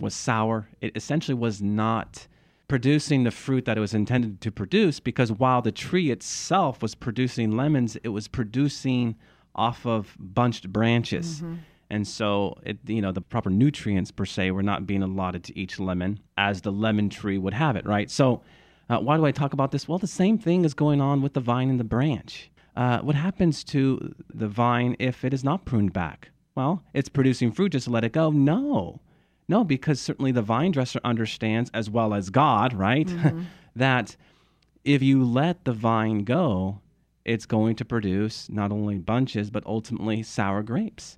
was 0.00 0.14
sour. 0.14 0.68
It 0.82 0.94
essentially 0.96 1.34
was 1.34 1.62
not 1.62 2.26
producing 2.68 3.24
the 3.24 3.30
fruit 3.30 3.64
that 3.64 3.76
it 3.76 3.80
was 3.80 3.94
intended 3.94 4.40
to 4.42 4.52
produce 4.52 5.00
because 5.00 5.32
while 5.32 5.60
the 5.62 5.72
tree 5.72 6.10
itself 6.10 6.82
was 6.82 6.94
producing 6.94 7.56
lemons 7.56 7.96
it 8.04 8.08
was 8.10 8.28
producing 8.28 9.16
off 9.56 9.84
of 9.84 10.16
bunched 10.20 10.72
branches 10.72 11.42
and 11.90 12.06
so 12.06 12.56
it 12.64 12.78
you 12.86 13.00
know 13.00 13.12
the 13.12 13.20
proper 13.20 13.50
nutrients 13.50 14.10
per 14.10 14.24
se 14.24 14.50
were 14.50 14.62
not 14.62 14.86
being 14.86 15.02
allotted 15.02 15.44
to 15.44 15.58
each 15.58 15.78
lemon 15.78 16.20
as 16.38 16.62
the 16.62 16.72
lemon 16.72 17.08
tree 17.08 17.38
would 17.38 17.54
have 17.54 17.76
it 17.76 17.86
right 17.86 18.10
so 18.10 18.42
uh, 18.90 18.98
why 18.98 19.16
do 19.16 19.24
I 19.24 19.30
talk 19.30 19.52
about 19.52 19.70
this? 19.70 19.86
Well, 19.86 19.98
the 19.98 20.08
same 20.08 20.36
thing 20.36 20.64
is 20.64 20.74
going 20.74 21.00
on 21.00 21.22
with 21.22 21.34
the 21.34 21.40
vine 21.40 21.70
and 21.70 21.78
the 21.78 21.84
branch. 21.84 22.50
Uh, 22.76 22.98
what 22.98 23.14
happens 23.14 23.62
to 23.64 24.14
the 24.34 24.48
vine 24.48 24.96
if 24.98 25.24
it 25.24 25.32
is 25.32 25.44
not 25.44 25.64
pruned 25.64 25.92
back? 25.92 26.30
Well, 26.56 26.82
it's 26.92 27.08
producing 27.08 27.52
fruit, 27.52 27.70
just 27.70 27.86
let 27.86 28.02
it 28.02 28.12
go. 28.12 28.30
No, 28.30 29.00
no, 29.46 29.62
because 29.62 30.00
certainly 30.00 30.32
the 30.32 30.42
vine 30.42 30.72
dresser 30.72 31.00
understands, 31.04 31.70
as 31.72 31.88
well 31.88 32.12
as 32.12 32.30
God, 32.30 32.72
right, 32.72 33.08
that 33.76 34.16
if 34.84 35.02
you 35.02 35.22
let 35.22 35.64
the 35.64 35.72
vine 35.72 36.24
go, 36.24 36.80
it's 37.24 37.46
going 37.46 37.76
to 37.76 37.84
produce 37.84 38.50
not 38.50 38.72
only 38.72 38.98
bunches, 38.98 39.50
but 39.50 39.64
ultimately 39.66 40.24
sour 40.24 40.64
grapes. 40.64 41.16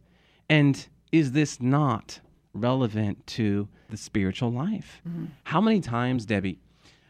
And 0.52 0.86
is 1.12 1.32
this 1.32 1.62
not 1.62 2.20
relevant 2.52 3.26
to 3.38 3.68
the 3.88 3.96
spiritual 3.96 4.52
life? 4.52 5.00
Mm-hmm. 5.08 5.24
How 5.44 5.62
many 5.62 5.80
times, 5.80 6.26
Debbie, 6.26 6.58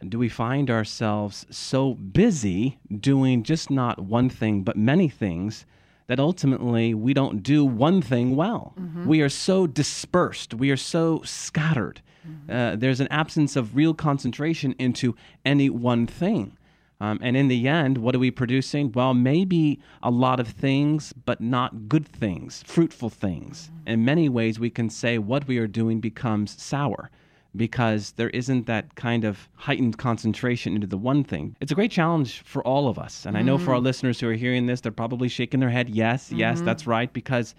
do 0.09 0.17
we 0.17 0.29
find 0.29 0.71
ourselves 0.71 1.45
so 1.51 1.95
busy 1.95 2.79
doing 3.01 3.43
just 3.43 3.69
not 3.69 3.99
one 3.99 4.31
thing, 4.31 4.63
but 4.63 4.77
many 4.77 5.09
things 5.09 5.67
that 6.07 6.21
ultimately 6.21 6.95
we 6.95 7.15
don't 7.15 7.43
do 7.43 7.65
one 7.65 8.01
thing 8.01 8.37
well? 8.37 8.75
Mm-hmm. 8.79 9.09
We 9.09 9.21
are 9.23 9.29
so 9.29 9.67
dispersed, 9.67 10.55
we 10.55 10.71
are 10.71 10.77
so 10.77 11.23
scattered. 11.25 12.01
Mm-hmm. 12.25 12.49
Uh, 12.49 12.77
there's 12.77 13.01
an 13.01 13.09
absence 13.11 13.57
of 13.57 13.75
real 13.75 13.93
concentration 13.93 14.77
into 14.79 15.17
any 15.45 15.69
one 15.69 16.07
thing. 16.07 16.57
Um, 17.03 17.19
and 17.21 17.37
in 17.37 17.49
the 17.49 17.67
end, 17.67 17.99
what 17.99 18.15
are 18.15 18.21
we 18.21 18.31
producing? 18.31 18.93
Well, 18.93 19.13
maybe 19.13 19.81
a 20.05 20.11
lot 20.11 20.39
of 20.39 20.47
things, 20.47 21.13
but 21.13 21.41
not 21.41 21.89
good 21.89 22.07
things, 22.07 22.63
fruitful 22.65 23.11
things. 23.11 23.71
Mm-hmm. 23.81 23.89
In 23.89 24.05
many 24.05 24.29
ways, 24.29 24.61
we 24.61 24.71
can 24.71 24.89
say 24.89 25.19
what 25.19 25.49
we 25.49 25.59
are 25.59 25.67
doing 25.67 25.99
becomes 25.99 26.63
sour 26.63 27.11
because 27.57 28.13
there 28.13 28.31
isn't 28.31 28.67
that 28.67 28.95
kind 28.95 29.25
of 29.25 29.49
heightened 29.55 29.99
concentration 29.99 30.77
into 30.77 30.87
the 30.87 30.97
one 30.97 31.25
thing. 31.25 31.57
It's 31.61 31.73
a 31.73 31.75
great 31.75 31.91
challenge 31.91 32.41
for 32.45 32.65
all 32.65 32.87
of 32.89 33.01
us. 33.01 33.27
And 33.27 33.37
I 33.37 33.43
know 33.43 33.59
for 33.59 33.73
our 33.73 33.79
mm-hmm. 33.79 33.87
listeners 33.87 34.21
who 34.21 34.29
are 34.29 34.35
hearing 34.35 34.67
this, 34.67 34.81
they're 34.81 34.93
probably 34.93 35.29
shaking 35.29 35.59
their 35.59 35.71
head. 35.71 35.91
Yes, 35.91 36.31
yes, 36.31 36.61
that's 36.61 36.83
mm-hmm. 36.83 36.91
right, 36.93 37.13
because 37.13 37.57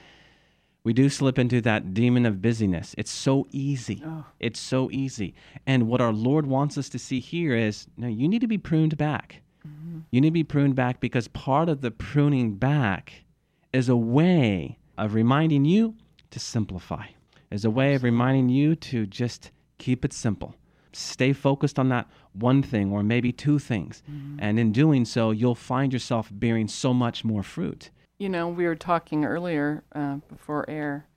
we 0.84 0.94
do 0.94 1.10
slip 1.10 1.40
into 1.40 1.62
that 1.62 1.94
demon 1.94 2.26
of 2.26 2.42
busyness. 2.42 2.94
It's 2.98 3.12
so 3.12 3.48
easy. 3.52 4.02
Oh. 4.06 4.26
It's 4.40 4.60
so 4.60 4.92
easy. 4.92 5.34
And 5.66 5.88
what 5.88 6.02
our 6.02 6.12
Lord 6.12 6.46
wants 6.46 6.78
us 6.78 6.90
to 6.90 7.00
see 7.00 7.20
here 7.20 7.56
is 7.56 7.88
no, 7.96 8.08
you 8.08 8.28
need 8.28 8.42
to 8.42 8.48
be 8.48 8.58
pruned 8.58 8.98
back. 8.98 9.42
Mm-hmm. 9.66 10.00
You 10.12 10.22
need 10.22 10.30
to 10.30 10.34
be 10.34 10.44
pruned 10.44 10.76
back 10.76 11.00
because 11.00 11.28
part 11.30 11.70
of 11.70 11.82
the 11.82 11.92
pruning 11.92 12.56
back 12.56 13.24
is 13.72 13.88
a 13.88 13.96
way 13.96 14.78
of 14.98 15.14
reminding 15.14 15.66
you 15.66 15.96
to 16.32 16.40
simplify, 16.40 17.08
is 17.50 17.64
a 17.64 17.70
way 17.70 17.96
of 17.96 18.04
reminding 18.04 18.50
you 18.50 18.76
to 18.76 19.06
just 19.06 19.52
keep 19.78 20.04
it 20.04 20.12
simple. 20.12 20.56
Stay 20.92 21.34
focused 21.34 21.80
on 21.80 21.90
that 21.90 22.08
one 22.34 22.62
thing 22.62 22.92
or 22.92 23.04
maybe 23.04 23.32
two 23.32 23.58
things. 23.58 24.04
Mm-hmm. 24.12 24.38
And 24.40 24.60
in 24.60 24.72
doing 24.72 25.06
so, 25.06 25.32
you'll 25.32 25.56
find 25.56 25.94
yourself 25.94 26.30
bearing 26.32 26.68
so 26.68 26.94
much 26.94 27.24
more 27.24 27.42
fruit. 27.42 27.90
You 28.18 28.30
know, 28.30 28.48
we 28.48 28.66
were 28.66 28.76
talking 28.76 29.26
earlier 29.26 29.84
uh, 29.94 30.18
before 30.30 30.70
air 30.70 31.08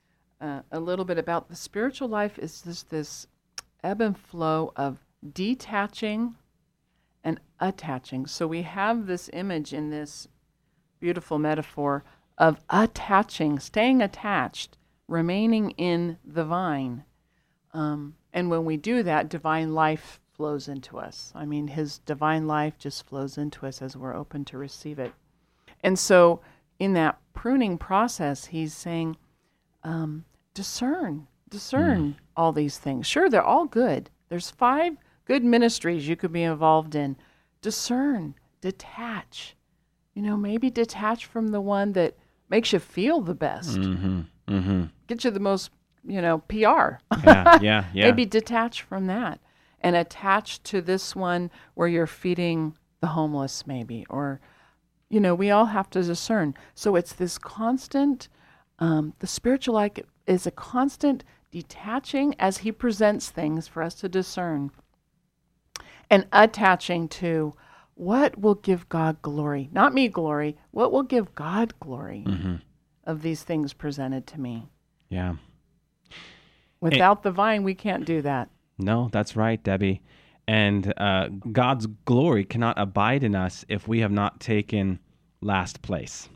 uh, 0.40 0.60
a 0.70 0.80
little 0.80 1.04
bit 1.04 1.18
about 1.18 1.48
the 1.48 1.56
spiritual 1.56 2.08
life 2.08 2.38
is 2.38 2.62
just 2.62 2.90
this 2.90 3.26
ebb 3.82 4.00
and 4.00 4.16
flow 4.16 4.72
of 4.76 5.04
detaching 5.32 6.34
and 7.24 7.40
attaching. 7.60 8.26
So 8.26 8.46
we 8.46 8.62
have 8.62 9.06
this 9.06 9.30
image 9.32 9.72
in 9.72 9.90
this 9.90 10.28
beautiful 11.00 11.38
metaphor 11.38 12.04
of 12.38 12.60
attaching, 12.68 13.58
staying 13.58 14.02
attached, 14.02 14.76
remaining 15.08 15.70
in 15.72 16.18
the 16.24 16.44
vine. 16.44 17.04
Um, 17.72 18.16
and 18.32 18.50
when 18.50 18.64
we 18.64 18.76
do 18.76 19.02
that, 19.02 19.28
divine 19.28 19.74
life 19.74 20.20
flows 20.34 20.68
into 20.68 20.98
us. 20.98 21.32
I 21.34 21.46
mean, 21.46 21.68
His 21.68 21.98
divine 22.00 22.46
life 22.46 22.78
just 22.78 23.06
flows 23.06 23.38
into 23.38 23.66
us 23.66 23.80
as 23.80 23.96
we're 23.96 24.14
open 24.14 24.44
to 24.46 24.58
receive 24.58 24.98
it. 24.98 25.12
And 25.82 25.98
so, 25.98 26.40
in 26.78 26.92
that 26.94 27.18
pruning 27.34 27.78
process, 27.78 28.46
He's 28.46 28.74
saying, 28.74 29.16
um, 29.82 30.24
discern, 30.54 31.26
discern 31.48 32.16
all 32.36 32.52
these 32.52 32.78
things. 32.78 33.06
Sure, 33.06 33.28
they're 33.28 33.42
all 33.42 33.66
good. 33.66 34.10
There's 34.28 34.50
five 34.50 34.96
good 35.24 35.44
ministries 35.44 36.08
you 36.08 36.16
could 36.16 36.32
be 36.32 36.42
involved 36.42 36.94
in. 36.94 37.16
Discern, 37.62 38.34
detach. 38.60 39.56
You 40.14 40.22
know, 40.22 40.36
maybe 40.36 40.70
detach 40.70 41.26
from 41.26 41.48
the 41.48 41.60
one 41.60 41.92
that 41.92 42.16
makes 42.48 42.72
you 42.72 42.78
feel 42.78 43.20
the 43.20 43.34
best, 43.34 43.76
Mm-hmm. 43.78 44.20
Mm-hmm. 44.48 44.82
get 45.08 45.24
you 45.24 45.30
the 45.30 45.40
most, 45.40 45.70
you 46.06 46.22
know, 46.22 46.38
PR. 46.38 46.54
Yeah, 46.54 46.98
yeah, 47.24 47.58
yeah. 47.92 48.04
Maybe 48.06 48.24
detach 48.24 48.82
from 48.82 49.06
that 49.08 49.40
and 49.80 49.94
attach 49.96 50.62
to 50.64 50.80
this 50.80 51.14
one 51.16 51.50
where 51.74 51.88
you're 51.88 52.06
feeding 52.06 52.76
the 53.00 53.08
homeless, 53.08 53.66
maybe, 53.66 54.06
or, 54.08 54.40
you 55.08 55.20
know, 55.20 55.34
we 55.34 55.50
all 55.50 55.66
have 55.66 55.88
to 55.90 56.02
discern. 56.02 56.54
So 56.74 56.96
it's 56.96 57.12
this 57.12 57.38
constant, 57.38 58.28
um, 58.78 59.14
the 59.20 59.26
spiritual 59.26 59.74
life 59.74 59.92
is 60.26 60.46
a 60.46 60.50
constant 60.50 61.22
detaching 61.50 62.34
as 62.38 62.58
He 62.58 62.72
presents 62.72 63.30
things 63.30 63.68
for 63.68 63.82
us 63.82 63.94
to 63.96 64.08
discern 64.08 64.70
and 66.10 66.26
attaching 66.32 67.08
to 67.08 67.54
what 67.94 68.38
will 68.38 68.54
give 68.56 68.88
God 68.88 69.22
glory, 69.22 69.68
not 69.72 69.94
me 69.94 70.08
glory, 70.08 70.56
what 70.70 70.92
will 70.92 71.02
give 71.02 71.34
God 71.34 71.72
glory 71.80 72.24
Mm-hmm. 72.26 72.56
of 73.04 73.22
these 73.22 73.42
things 73.42 73.72
presented 73.72 74.26
to 74.28 74.40
me. 74.40 74.66
Yeah. 75.08 75.36
Without 76.80 77.22
the 77.22 77.30
vine, 77.30 77.62
we 77.62 77.74
can't 77.74 78.04
do 78.04 78.20
that. 78.22 78.50
No, 78.78 79.08
that's 79.10 79.34
right, 79.36 79.62
Debbie. 79.62 80.02
And 80.48 80.92
uh, 80.96 81.28
God's 81.50 81.86
glory 82.04 82.44
cannot 82.44 82.78
abide 82.78 83.24
in 83.24 83.34
us 83.34 83.64
if 83.68 83.88
we 83.88 84.00
have 84.00 84.12
not 84.12 84.40
taken 84.40 84.98
last 85.40 85.82
place. 85.82 86.28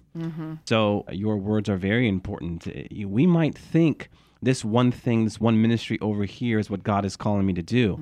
So 0.68 1.04
your 1.12 1.36
words 1.36 1.68
are 1.68 1.76
very 1.76 2.08
important. 2.08 2.66
Uh, 2.66 3.06
We 3.06 3.26
might 3.26 3.56
think 3.56 4.10
this 4.42 4.64
one 4.64 4.90
thing, 4.90 5.24
this 5.24 5.38
one 5.40 5.62
ministry 5.62 5.98
over 6.00 6.24
here 6.24 6.58
is 6.58 6.68
what 6.68 6.82
God 6.82 7.04
is 7.04 7.16
calling 7.16 7.46
me 7.46 7.52
to 7.52 7.62
do. 7.62 8.00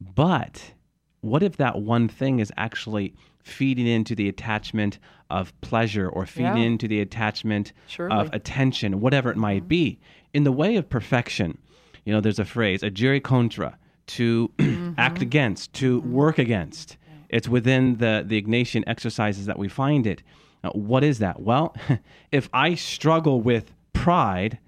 But 0.00 0.72
what 1.20 1.42
if 1.42 1.56
that 1.58 1.80
one 1.82 2.08
thing 2.08 2.40
is 2.40 2.52
actually 2.56 3.14
feeding 3.42 3.86
into 3.86 4.14
the 4.14 4.28
attachment 4.28 4.98
of 5.30 5.58
pleasure 5.60 6.08
or 6.08 6.26
feeding 6.26 6.56
Yeah. 6.56 6.62
into 6.64 6.88
the 6.88 7.00
attachment 7.00 7.72
Surely. 7.86 8.16
of 8.16 8.32
attention, 8.32 9.00
whatever 9.00 9.30
it 9.30 9.36
might 9.36 9.68
be? 9.68 9.98
In 10.34 10.44
the 10.44 10.52
way 10.52 10.76
of 10.76 10.88
perfection, 10.88 11.58
you 12.04 12.12
know, 12.12 12.20
there's 12.20 12.38
a 12.38 12.44
phrase, 12.44 12.82
a 12.82 12.90
agere 12.90 13.22
contra, 13.22 13.78
to 14.16 14.48
mm-hmm. 14.58 14.92
act 14.98 15.22
against, 15.22 15.72
to 15.74 16.00
mm-hmm. 16.00 16.12
work 16.12 16.38
against. 16.38 16.96
It's 17.28 17.48
within 17.48 17.98
the, 17.98 18.24
the 18.26 18.40
Ignatian 18.40 18.82
exercises 18.86 19.46
that 19.46 19.58
we 19.58 19.68
find 19.68 20.06
it. 20.06 20.22
Now, 20.64 20.70
what 20.70 21.04
is 21.04 21.20
that? 21.20 21.40
Well, 21.40 21.76
if 22.32 22.48
I 22.52 22.74
struggle 22.74 23.40
with 23.40 23.72
pride, 23.92 24.58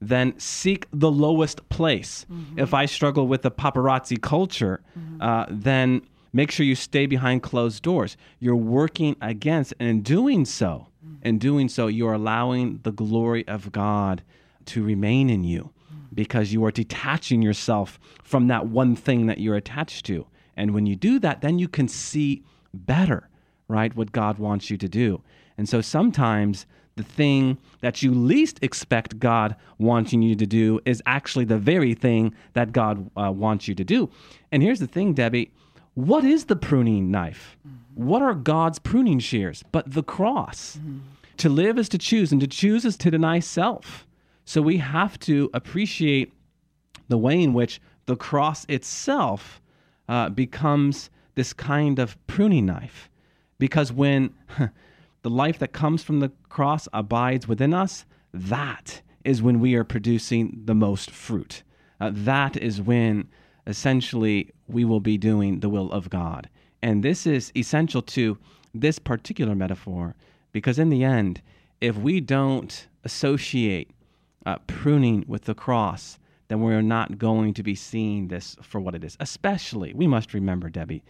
then 0.00 0.38
seek 0.38 0.86
the 0.92 1.10
lowest 1.10 1.68
place. 1.68 2.26
Mm-hmm. 2.30 2.58
If 2.58 2.74
I 2.74 2.86
struggle 2.86 3.26
with 3.26 3.42
the 3.42 3.50
paparazzi 3.50 4.20
culture, 4.20 4.82
uh, 5.20 5.46
then 5.48 6.02
make 6.32 6.50
sure 6.50 6.66
you 6.66 6.74
stay 6.74 7.06
behind 7.06 7.42
closed 7.42 7.82
doors. 7.82 8.16
You're 8.38 8.56
working 8.56 9.16
against, 9.20 9.74
and 9.78 9.88
in 9.88 10.02
doing 10.02 10.44
so, 10.44 10.88
in 11.22 11.38
doing 11.38 11.68
so, 11.68 11.86
you're 11.86 12.12
allowing 12.12 12.80
the 12.82 12.92
glory 12.92 13.46
of 13.46 13.70
God 13.70 14.22
to 14.66 14.82
remain 14.82 15.30
in 15.30 15.44
you 15.44 15.72
because 16.14 16.52
you 16.52 16.64
are 16.64 16.70
detaching 16.70 17.42
yourself 17.42 17.98
from 18.22 18.48
that 18.48 18.66
one 18.66 18.96
thing 18.96 19.26
that 19.26 19.38
you're 19.38 19.56
attached 19.56 20.06
to. 20.06 20.26
And 20.56 20.72
when 20.72 20.86
you 20.86 20.96
do 20.96 21.18
that, 21.20 21.40
then 21.40 21.58
you 21.58 21.68
can 21.68 21.88
see 21.88 22.42
better, 22.74 23.28
right, 23.68 23.94
what 23.94 24.12
God 24.12 24.38
wants 24.38 24.70
you 24.70 24.76
to 24.76 24.88
do. 24.88 25.22
And 25.56 25.68
so 25.68 25.80
sometimes 25.80 26.66
the 26.96 27.02
thing 27.02 27.58
that 27.80 28.02
you 28.02 28.12
least 28.12 28.58
expect 28.62 29.18
God 29.18 29.56
wanting 29.78 30.22
you 30.22 30.34
to 30.34 30.46
do 30.46 30.80
is 30.84 31.02
actually 31.06 31.46
the 31.46 31.58
very 31.58 31.94
thing 31.94 32.34
that 32.52 32.72
God 32.72 33.10
uh, 33.16 33.32
wants 33.32 33.66
you 33.66 33.74
to 33.74 33.84
do. 33.84 34.10
And 34.50 34.62
here's 34.62 34.80
the 34.80 34.86
thing, 34.86 35.14
Debbie 35.14 35.50
what 35.94 36.24
is 36.24 36.46
the 36.46 36.56
pruning 36.56 37.10
knife? 37.10 37.58
What 37.94 38.22
are 38.22 38.32
God's 38.32 38.78
pruning 38.78 39.18
shears? 39.18 39.62
But 39.72 39.92
the 39.92 40.02
cross. 40.02 40.78
To 41.38 41.48
live 41.48 41.78
is 41.78 41.88
to 41.90 41.98
choose, 41.98 42.32
and 42.32 42.40
to 42.40 42.46
choose 42.46 42.84
is 42.84 42.96
to 42.98 43.10
deny 43.10 43.40
self. 43.40 44.06
So 44.44 44.62
we 44.62 44.78
have 44.78 45.18
to 45.20 45.50
appreciate 45.54 46.32
the 47.08 47.18
way 47.18 47.40
in 47.42 47.52
which 47.52 47.80
the 48.06 48.16
cross 48.16 48.64
itself 48.68 49.60
uh, 50.08 50.28
becomes 50.30 51.10
this 51.34 51.52
kind 51.52 51.98
of 51.98 52.16
pruning 52.26 52.66
knife. 52.66 53.08
Because 53.58 53.92
when 53.92 54.34
the 55.22 55.30
life 55.30 55.58
that 55.60 55.72
comes 55.72 56.02
from 56.02 56.20
the 56.20 56.32
cross 56.48 56.88
abides 56.92 57.46
within 57.46 57.72
us, 57.72 58.04
that 58.34 59.02
is 59.24 59.42
when 59.42 59.60
we 59.60 59.74
are 59.74 59.84
producing 59.84 60.62
the 60.64 60.74
most 60.74 61.10
fruit. 61.10 61.62
Uh, 62.00 62.10
that 62.12 62.56
is 62.56 62.82
when 62.82 63.28
essentially 63.66 64.50
we 64.66 64.84
will 64.84 65.00
be 65.00 65.16
doing 65.16 65.60
the 65.60 65.68
will 65.68 65.92
of 65.92 66.10
God. 66.10 66.48
And 66.82 67.04
this 67.04 67.26
is 67.26 67.52
essential 67.56 68.02
to 68.02 68.36
this 68.74 68.98
particular 68.98 69.54
metaphor 69.54 70.16
because, 70.50 70.78
in 70.78 70.88
the 70.88 71.04
end, 71.04 71.40
if 71.80 71.96
we 71.96 72.20
don't 72.20 72.88
associate 73.04 73.90
uh, 74.46 74.58
pruning 74.66 75.24
with 75.26 75.44
the 75.44 75.54
cross, 75.54 76.18
then 76.48 76.60
we're 76.60 76.82
not 76.82 77.18
going 77.18 77.54
to 77.54 77.62
be 77.62 77.74
seeing 77.74 78.28
this 78.28 78.56
for 78.62 78.80
what 78.80 78.94
it 78.94 79.04
is. 79.04 79.16
Especially, 79.20 79.94
we 79.94 80.06
must 80.06 80.34
remember, 80.34 80.68
Debbie, 80.68 81.04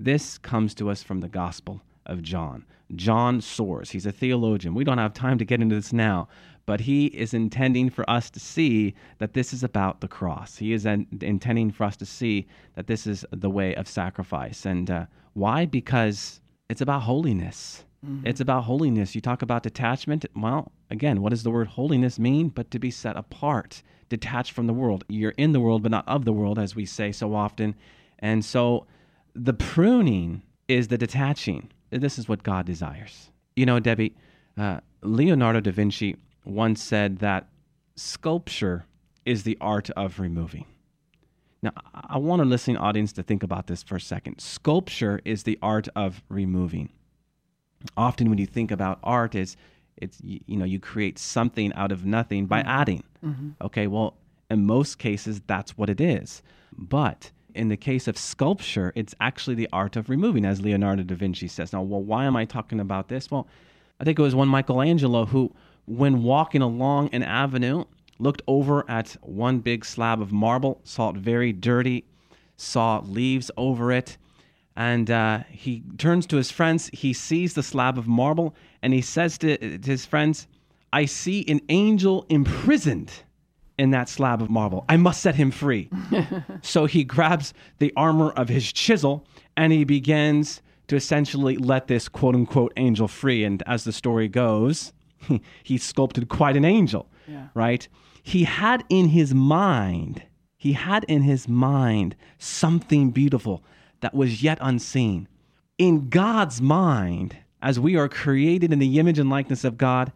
this 0.00 0.38
comes 0.38 0.74
to 0.74 0.90
us 0.90 1.02
from 1.02 1.20
the 1.20 1.28
Gospel 1.28 1.80
of 2.06 2.22
John. 2.22 2.64
John 2.96 3.40
soars. 3.40 3.90
He's 3.90 4.06
a 4.06 4.12
theologian. 4.12 4.74
We 4.74 4.84
don't 4.84 4.98
have 4.98 5.12
time 5.12 5.38
to 5.38 5.44
get 5.44 5.60
into 5.60 5.74
this 5.74 5.92
now, 5.92 6.28
but 6.66 6.80
he 6.80 7.06
is 7.06 7.34
intending 7.34 7.90
for 7.90 8.08
us 8.08 8.30
to 8.30 8.40
see 8.40 8.94
that 9.18 9.34
this 9.34 9.52
is 9.52 9.62
about 9.62 10.00
the 10.00 10.08
cross. 10.08 10.56
He 10.56 10.72
is 10.72 10.86
an, 10.86 11.06
intending 11.20 11.70
for 11.70 11.84
us 11.84 11.96
to 11.98 12.06
see 12.06 12.46
that 12.74 12.86
this 12.86 13.06
is 13.06 13.24
the 13.30 13.50
way 13.50 13.74
of 13.74 13.86
sacrifice. 13.88 14.64
And 14.64 14.90
uh, 14.90 15.06
why? 15.34 15.66
Because 15.66 16.40
it's 16.68 16.80
about 16.80 17.02
holiness. 17.02 17.84
It's 18.24 18.40
about 18.40 18.64
holiness. 18.64 19.14
You 19.14 19.20
talk 19.20 19.42
about 19.42 19.64
detachment. 19.64 20.24
Well, 20.36 20.70
again, 20.90 21.20
what 21.20 21.30
does 21.30 21.42
the 21.42 21.50
word 21.50 21.66
holiness 21.66 22.18
mean? 22.18 22.48
But 22.48 22.70
to 22.70 22.78
be 22.78 22.90
set 22.90 23.16
apart, 23.16 23.82
detached 24.08 24.52
from 24.52 24.66
the 24.66 24.72
world. 24.72 25.04
You're 25.08 25.32
in 25.32 25.52
the 25.52 25.60
world, 25.60 25.82
but 25.82 25.90
not 25.90 26.06
of 26.06 26.24
the 26.24 26.32
world, 26.32 26.58
as 26.58 26.76
we 26.76 26.86
say 26.86 27.10
so 27.10 27.34
often. 27.34 27.74
And 28.20 28.44
so 28.44 28.86
the 29.34 29.52
pruning 29.52 30.42
is 30.68 30.88
the 30.88 30.98
detaching. 30.98 31.70
This 31.90 32.18
is 32.18 32.28
what 32.28 32.42
God 32.42 32.66
desires. 32.66 33.30
You 33.56 33.66
know, 33.66 33.80
Debbie, 33.80 34.14
uh, 34.56 34.80
Leonardo 35.02 35.60
da 35.60 35.72
Vinci 35.72 36.16
once 36.44 36.82
said 36.82 37.18
that 37.18 37.48
sculpture 37.96 38.86
is 39.24 39.42
the 39.42 39.58
art 39.60 39.90
of 39.90 40.20
removing. 40.20 40.66
Now, 41.62 41.72
I 41.92 42.18
want 42.18 42.40
our 42.40 42.46
listening 42.46 42.76
audience 42.76 43.12
to 43.14 43.24
think 43.24 43.42
about 43.42 43.66
this 43.66 43.82
for 43.82 43.96
a 43.96 44.00
second. 44.00 44.40
Sculpture 44.40 45.20
is 45.24 45.42
the 45.42 45.58
art 45.60 45.88
of 45.96 46.22
removing. 46.28 46.90
Often, 47.96 48.30
when 48.30 48.38
you 48.38 48.46
think 48.46 48.70
about 48.70 48.98
art, 49.02 49.34
is 49.34 49.56
it's 49.96 50.20
you, 50.22 50.40
you 50.46 50.56
know 50.56 50.64
you 50.64 50.80
create 50.80 51.18
something 51.18 51.72
out 51.74 51.92
of 51.92 52.04
nothing 52.04 52.46
by 52.46 52.60
mm-hmm. 52.60 52.68
adding. 52.68 53.04
Mm-hmm. 53.24 53.50
Okay, 53.62 53.86
well, 53.86 54.14
in 54.50 54.66
most 54.66 54.98
cases, 54.98 55.40
that's 55.46 55.76
what 55.76 55.90
it 55.90 56.00
is. 56.00 56.42
But 56.76 57.30
in 57.54 57.68
the 57.68 57.76
case 57.76 58.06
of 58.06 58.16
sculpture, 58.16 58.92
it's 58.94 59.14
actually 59.20 59.56
the 59.56 59.68
art 59.72 59.96
of 59.96 60.08
removing, 60.08 60.44
as 60.44 60.60
Leonardo 60.60 61.02
da 61.02 61.14
Vinci 61.14 61.48
says. 61.48 61.72
Now, 61.72 61.82
well, 61.82 62.02
why 62.02 62.24
am 62.24 62.36
I 62.36 62.44
talking 62.44 62.80
about 62.80 63.08
this? 63.08 63.30
Well, 63.30 63.48
I 64.00 64.04
think 64.04 64.18
it 64.18 64.22
was 64.22 64.34
one 64.34 64.48
Michelangelo 64.48 65.26
who, 65.26 65.52
when 65.86 66.22
walking 66.22 66.62
along 66.62 67.08
an 67.12 67.22
avenue, 67.22 67.84
looked 68.18 68.42
over 68.46 68.88
at 68.88 69.16
one 69.22 69.58
big 69.58 69.84
slab 69.84 70.20
of 70.20 70.32
marble, 70.32 70.80
saw 70.84 71.10
it 71.10 71.16
very 71.16 71.52
dirty, 71.52 72.04
saw 72.56 73.00
leaves 73.04 73.50
over 73.56 73.92
it, 73.92 74.16
and 74.78 75.10
uh, 75.10 75.40
he 75.50 75.82
turns 75.98 76.24
to 76.28 76.36
his 76.36 76.52
friends. 76.52 76.88
He 76.92 77.12
sees 77.12 77.54
the 77.54 77.64
slab 77.64 77.98
of 77.98 78.06
marble, 78.06 78.54
and 78.80 78.94
he 78.94 79.00
says 79.02 79.36
to, 79.38 79.58
to 79.78 79.90
his 79.90 80.06
friends, 80.06 80.46
I 80.92 81.04
see 81.04 81.44
an 81.48 81.60
angel 81.68 82.24
imprisoned 82.28 83.12
in 83.76 83.90
that 83.90 84.08
slab 84.08 84.40
of 84.40 84.48
marble. 84.50 84.84
I 84.88 84.96
must 84.96 85.20
set 85.20 85.34
him 85.34 85.50
free. 85.50 85.90
so 86.62 86.86
he 86.86 87.02
grabs 87.02 87.52
the 87.80 87.92
armor 87.96 88.30
of 88.30 88.48
his 88.48 88.72
chisel 88.72 89.26
and 89.56 89.72
he 89.72 89.84
begins 89.84 90.62
to 90.86 90.96
essentially 90.96 91.56
let 91.56 91.88
this 91.88 92.08
quote 92.08 92.34
unquote 92.34 92.72
angel 92.76 93.06
free. 93.08 93.44
And 93.44 93.62
as 93.66 93.84
the 93.84 93.92
story 93.92 94.26
goes, 94.28 94.92
he 95.62 95.76
sculpted 95.76 96.28
quite 96.28 96.56
an 96.56 96.64
angel, 96.64 97.08
Yeah. 97.28 97.48
right? 97.54 97.86
He 98.22 98.44
had 98.44 98.84
in 98.88 99.08
his 99.08 99.34
mind, 99.34 100.22
he 100.56 100.72
had 100.72 101.04
in 101.04 101.22
his 101.22 101.46
mind 101.48 102.16
something 102.38 103.10
beautiful 103.10 103.62
that 104.00 104.14
was 104.14 104.42
yet 104.42 104.58
unseen. 104.60 105.28
In 105.76 106.08
God's 106.08 106.60
mind, 106.60 107.36
as 107.62 107.78
we 107.78 107.96
are 107.96 108.08
created 108.08 108.72
in 108.72 108.78
the 108.78 108.98
image 108.98 109.18
and 109.18 109.30
likeness 109.30 109.64
of 109.64 109.78
God, 109.78 110.12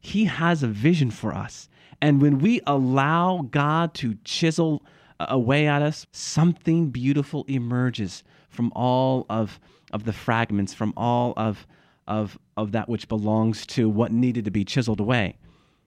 he 0.00 0.24
has 0.24 0.62
a 0.62 0.68
vision 0.68 1.10
for 1.10 1.34
us. 1.34 1.68
And 2.00 2.22
when 2.22 2.38
we 2.38 2.60
allow 2.66 3.46
God 3.50 3.94
to 3.94 4.16
chisel 4.24 4.82
uh, 5.18 5.26
away 5.28 5.66
at 5.66 5.82
us, 5.82 6.06
something 6.12 6.90
beautiful 6.90 7.44
emerges 7.46 8.24
from 8.48 8.72
all 8.74 9.26
of, 9.28 9.60
of 9.92 10.04
the 10.04 10.12
fragments, 10.12 10.72
from 10.72 10.94
all 10.96 11.34
of, 11.36 11.66
of, 12.08 12.38
of 12.56 12.72
that 12.72 12.88
which 12.88 13.08
belongs 13.08 13.66
to 13.66 13.88
what 13.88 14.12
needed 14.12 14.44
to 14.46 14.50
be 14.50 14.64
chiseled 14.64 15.00
away. 15.00 15.36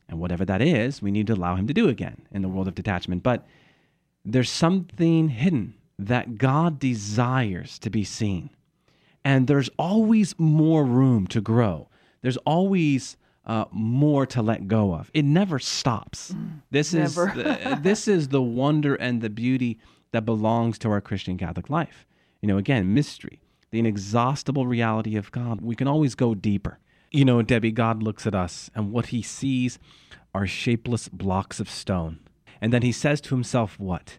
And 0.07 0.19
whatever 0.19 0.45
that 0.45 0.61
is, 0.61 1.01
we 1.01 1.11
need 1.11 1.27
to 1.27 1.33
allow 1.33 1.55
Him 1.55 1.67
to 1.67 1.73
do 1.73 1.89
again 1.89 2.27
in 2.31 2.41
the 2.41 2.47
world 2.47 2.67
of 2.67 2.75
detachment. 2.75 3.23
But 3.23 3.47
there's 4.23 4.49
something 4.49 5.29
hidden 5.29 5.73
that 5.99 6.37
God 6.37 6.79
desires 6.79 7.79
to 7.79 7.89
be 7.89 8.03
seen. 8.03 8.49
And 9.23 9.47
there's 9.47 9.69
always 9.79 10.37
more 10.37 10.83
room 10.83 11.27
to 11.27 11.41
grow. 11.41 11.87
There's 12.21 12.37
always 12.37 13.17
uh, 13.45 13.65
more 13.71 14.25
to 14.25 14.41
let 14.41 14.67
go 14.67 14.93
of. 14.93 15.11
It 15.13 15.25
never 15.25 15.59
stops. 15.59 16.33
This 16.71 16.93
is 16.93 17.15
the, 17.15 17.79
this 17.81 18.07
is 18.07 18.29
the 18.29 18.41
wonder 18.41 18.95
and 18.95 19.21
the 19.21 19.29
beauty 19.29 19.79
that 20.11 20.25
belongs 20.25 20.77
to 20.79 20.89
our 20.89 21.01
Christian 21.01 21.37
Catholic 21.37 21.69
life. 21.69 22.05
You 22.41 22.47
know, 22.47 22.57
again, 22.57 22.93
mystery, 22.93 23.41
the 23.71 23.79
inexhaustible 23.79 24.67
reality 24.67 25.15
of 25.15 25.31
God. 25.31 25.61
We 25.61 25.75
can 25.75 25.87
always 25.87 26.15
go 26.15 26.35
deeper. 26.35 26.79
You 27.11 27.25
know, 27.25 27.41
Debbie, 27.41 27.71
God 27.71 28.01
looks 28.01 28.25
at 28.25 28.35
us, 28.35 28.69
and 28.73 28.91
what 28.91 29.07
He 29.07 29.21
sees 29.21 29.79
are 30.33 30.47
shapeless 30.47 31.09
blocks 31.09 31.59
of 31.59 31.69
stone. 31.69 32.19
And 32.59 32.73
then 32.73 32.81
He 32.81 32.91
says 32.91 33.21
to 33.21 33.35
Himself, 33.35 33.79
"What? 33.79 34.17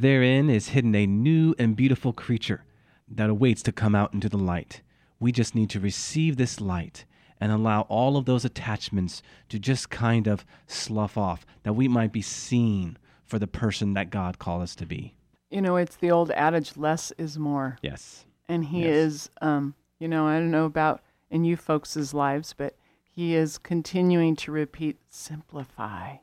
Therein 0.00 0.50
is 0.50 0.68
hidden 0.68 0.94
a 0.94 1.06
new 1.06 1.54
and 1.58 1.76
beautiful 1.76 2.12
creature." 2.12 2.64
that 3.06 3.30
awaits 3.30 3.62
to 3.62 3.72
come 3.72 3.94
out 3.94 4.14
into 4.14 4.28
the 4.28 4.38
light. 4.38 4.80
We 5.20 5.30
just 5.30 5.54
need 5.54 5.70
to 5.70 5.78
receive 5.80 6.36
this 6.36 6.60
light 6.60 7.04
and 7.40 7.52
allow 7.52 7.82
all 7.82 8.16
of 8.16 8.24
those 8.24 8.44
attachments 8.44 9.22
to 9.50 9.58
just 9.58 9.90
kind 9.90 10.26
of 10.26 10.44
slough 10.66 11.18
off, 11.18 11.44
that 11.64 11.74
we 11.74 11.86
might 11.86 12.12
be 12.12 12.22
seen 12.22 12.96
for 13.24 13.38
the 13.38 13.46
person 13.46 13.92
that 13.94 14.10
God 14.10 14.38
called 14.38 14.62
us 14.62 14.74
to 14.76 14.86
be. 14.86 15.16
You 15.50 15.60
know, 15.60 15.76
it's 15.76 15.96
the 15.96 16.10
old 16.10 16.30
adage 16.30 16.76
less 16.76 17.12
is 17.18 17.38
more. 17.38 17.76
Yes. 17.82 18.24
And 18.48 18.64
he 18.64 18.84
Yes. 18.84 18.94
is, 18.96 19.30
um, 19.42 19.74
you 19.98 20.08
know, 20.08 20.26
I 20.26 20.38
don't 20.38 20.50
know 20.50 20.64
about 20.64 21.02
in 21.30 21.44
you 21.44 21.56
folks' 21.56 22.14
lives, 22.14 22.54
but 22.56 22.76
he 23.04 23.34
is 23.34 23.58
continuing 23.58 24.34
to 24.36 24.50
repeat 24.50 24.98
simplify, 25.08 26.16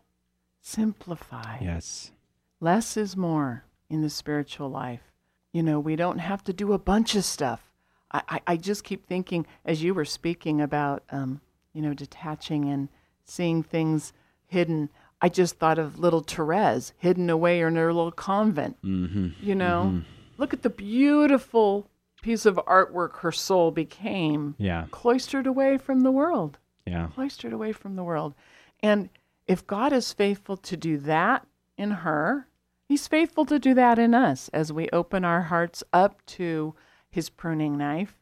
simplify. 0.59 1.59
Yes. 1.61 2.11
Less 2.61 2.95
is 2.95 3.17
more 3.17 3.65
in 3.89 4.01
the 4.01 4.09
spiritual 4.09 4.69
life. 4.69 5.11
You 5.51 5.63
know, 5.63 5.79
we 5.79 5.95
don't 5.97 6.19
have 6.19 6.43
to 6.45 6.53
do 6.53 6.71
a 6.71 6.77
bunch 6.79 7.15
of 7.15 7.25
stuff. 7.25 7.71
I, 8.11 8.21
I, 8.29 8.41
I 8.47 8.57
just 8.57 8.83
keep 8.83 9.05
thinking, 9.05 9.45
as 9.65 9.83
you 9.83 9.93
were 9.93 10.05
speaking 10.05 10.61
about, 10.61 11.03
um, 11.09 11.41
you 11.73 11.81
know, 11.81 11.93
detaching 11.93 12.69
and 12.69 12.87
seeing 13.25 13.63
things 13.63 14.13
hidden, 14.47 14.89
I 15.21 15.29
just 15.29 15.57
thought 15.57 15.79
of 15.79 15.99
little 15.99 16.21
Therese 16.21 16.93
hidden 16.97 17.29
away 17.29 17.61
in 17.61 17.75
her 17.75 17.91
little 17.93 18.11
convent. 18.11 18.81
Mm-hmm. 18.83 19.29
You 19.41 19.55
know, 19.55 20.01
look 20.37 20.53
at 20.53 20.61
the 20.61 20.69
beautiful 20.69 21.87
piece 22.21 22.45
of 22.45 22.55
artwork 22.67 23.17
her 23.17 23.31
soul 23.31 23.71
became, 23.71 24.53
Yeah. 24.59 24.85
cloistered 24.91 25.47
away 25.47 25.77
from 25.79 26.01
the 26.01 26.11
world 26.11 26.59
Yeah. 26.85 27.07
cloistered 27.15 27.53
away 27.53 27.71
from 27.71 27.95
the 27.95 28.03
world. 28.03 28.35
And 28.81 29.09
if 29.47 29.65
God 29.65 29.91
is 29.91 30.13
faithful 30.13 30.57
to 30.57 30.77
do 30.77 30.97
that 30.99 31.47
in 31.77 31.89
her, 31.91 32.47
He's 32.91 33.07
faithful 33.07 33.45
to 33.45 33.57
do 33.57 33.73
that 33.75 33.97
in 33.97 34.13
us 34.13 34.49
as 34.49 34.73
we 34.73 34.89
open 34.91 35.23
our 35.23 35.43
hearts 35.43 35.81
up 35.93 36.25
to 36.25 36.75
His 37.09 37.29
pruning 37.29 37.77
knife 37.77 38.17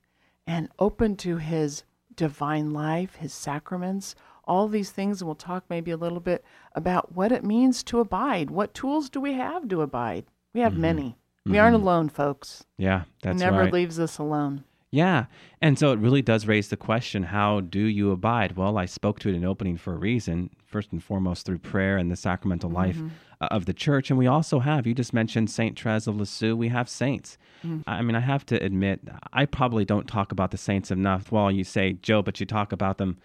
and 0.45 0.69
open 0.77 1.15
to 1.17 1.37
His 1.37 1.81
divine 2.15 2.71
life, 2.71 3.15
His 3.15 3.33
sacraments, 3.33 4.13
all 4.43 4.67
these 4.67 4.91
things. 4.91 5.21
And 5.21 5.27
we'll 5.27 5.33
talk 5.33 5.63
maybe 5.71 5.89
a 5.89 5.97
little 5.97 6.19
bit 6.19 6.45
about 6.75 7.15
what 7.15 7.31
it 7.31 7.43
means 7.43 7.81
to 7.85 7.99
abide. 7.99 8.51
What 8.51 8.75
tools 8.75 9.09
do 9.09 9.19
we 9.19 9.33
have 9.33 9.67
to 9.69 9.81
abide? 9.81 10.25
We 10.53 10.61
have 10.61 10.73
mm-hmm. 10.73 10.81
many. 10.81 11.17
We 11.47 11.53
mm-hmm. 11.53 11.61
aren't 11.61 11.75
alone, 11.75 12.09
folks. 12.09 12.63
Yeah, 12.77 13.05
that's 13.23 13.41
He 13.41 13.43
never 13.43 13.63
right. 13.63 13.73
leaves 13.73 13.99
us 13.99 14.19
alone. 14.19 14.65
Yeah. 14.91 15.25
And 15.61 15.77
so 15.77 15.91
it 15.91 15.99
really 15.99 16.21
does 16.23 16.47
raise 16.47 16.69
the 16.69 16.77
question 16.77 17.23
how 17.23 17.59
do 17.61 17.79
you 17.81 18.11
abide? 18.11 18.55
Well, 18.57 18.77
I 18.77 18.85
spoke 18.85 19.19
to 19.19 19.29
it 19.29 19.35
in 19.35 19.45
opening 19.45 19.77
for 19.77 19.93
a 19.93 19.97
reason, 19.97 20.49
first 20.65 20.91
and 20.91 21.03
foremost 21.03 21.45
through 21.45 21.59
prayer 21.59 21.97
and 21.97 22.09
the 22.11 22.15
sacramental 22.15 22.71
life 22.71 22.97
uh, 23.39 23.47
of 23.51 23.65
the 23.65 23.73
church. 23.73 24.09
And 24.09 24.17
we 24.17 24.25
also 24.25 24.59
have, 24.59 24.87
you 24.87 24.95
just 24.95 25.13
mentioned 25.13 25.49
St. 25.51 25.79
Therese 25.79 26.07
of 26.07 26.15
Lisieux, 26.17 26.55
we 26.55 26.69
have 26.69 26.89
saints. 26.89 27.37
I 27.85 28.01
mean, 28.01 28.15
I 28.15 28.21
have 28.21 28.45
to 28.47 28.55
admit, 28.63 29.01
I 29.33 29.45
probably 29.45 29.83
don't 29.85 30.07
talk 30.07 30.31
about 30.31 30.51
the 30.51 30.57
saints 30.57 30.91
enough. 30.91 31.31
Well, 31.31 31.51
you 31.51 31.63
say, 31.65 31.93
Joe, 32.01 32.21
but 32.21 32.39
you 32.39 32.45
talk 32.45 32.71
about 32.71 32.97
them 32.97 33.17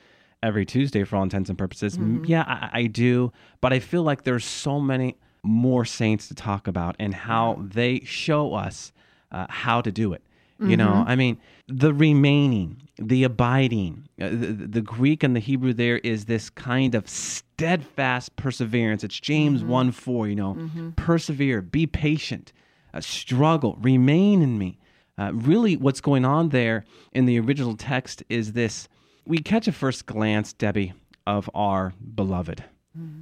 every 0.42 0.66
Tuesday 0.66 1.04
for 1.04 1.16
all 1.16 1.22
intents 1.22 1.48
and 1.48 1.56
purposes. 1.58 1.96
M- 1.96 2.24
Yeah, 2.26 2.42
I, 2.46 2.80
I 2.80 2.86
do. 2.88 3.32
But 3.60 3.72
I 3.72 3.78
feel 3.78 4.02
like 4.02 4.24
there's 4.24 4.44
so 4.44 4.80
many 4.80 5.16
more 5.42 5.84
saints 5.84 6.28
to 6.28 6.34
talk 6.34 6.66
about 6.66 6.96
and 6.98 7.14
how 7.14 7.56
they 7.60 8.00
show 8.00 8.54
us 8.54 8.92
uh, 9.32 9.46
how 9.48 9.80
to 9.80 9.90
do 9.92 10.12
it. 10.12 10.22
You 10.70 10.76
know, 10.76 11.04
I 11.06 11.16
mean, 11.16 11.38
the 11.68 11.92
remaining, 11.92 12.82
the 12.98 13.24
abiding, 13.24 14.08
uh, 14.20 14.28
the, 14.30 14.68
the 14.68 14.80
Greek 14.80 15.22
and 15.22 15.34
the 15.34 15.40
Hebrew 15.40 15.72
there 15.72 15.98
is 15.98 16.24
this 16.26 16.50
kind 16.50 16.94
of 16.94 17.08
steadfast 17.08 18.34
perseverance. 18.36 19.04
It's 19.04 19.18
James 19.18 19.62
1 19.64 19.92
4, 19.92 20.28
you 20.28 20.34
know, 20.36 20.56
persevere, 20.96 21.60
be 21.62 21.86
patient, 21.86 22.52
uh, 22.92 23.00
struggle, 23.00 23.76
remain 23.80 24.42
in 24.42 24.58
me. 24.58 24.78
Uh, 25.16 25.30
really, 25.32 25.76
what's 25.76 26.00
going 26.00 26.24
on 26.24 26.48
there 26.48 26.84
in 27.12 27.26
the 27.26 27.38
original 27.38 27.76
text 27.76 28.22
is 28.28 28.52
this 28.52 28.88
we 29.26 29.38
catch 29.38 29.66
a 29.68 29.72
first 29.72 30.06
glance, 30.06 30.52
Debbie, 30.52 30.92
of 31.26 31.48
our 31.54 31.94
beloved, 32.14 32.64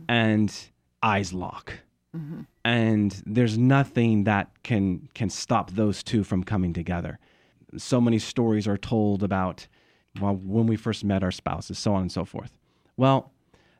and 0.08 0.52
eyes 1.02 1.32
lock. 1.32 1.74
And 2.64 3.22
there's 3.24 3.56
nothing 3.56 4.24
that 4.24 4.50
can 4.62 5.08
can 5.14 5.30
stop 5.30 5.70
those 5.72 6.02
two 6.02 6.24
from 6.24 6.44
coming 6.44 6.72
together. 6.74 7.18
So 7.76 8.00
many 8.00 8.18
stories 8.18 8.66
are 8.68 8.76
told 8.78 9.22
about 9.22 9.66
well 10.20 10.34
when 10.36 10.66
we 10.66 10.76
first 10.76 11.04
met 11.04 11.22
our 11.22 11.30
spouses, 11.30 11.78
so 11.78 11.94
on 11.94 12.02
and 12.02 12.12
so 12.12 12.24
forth. 12.24 12.56
Well, 12.96 13.32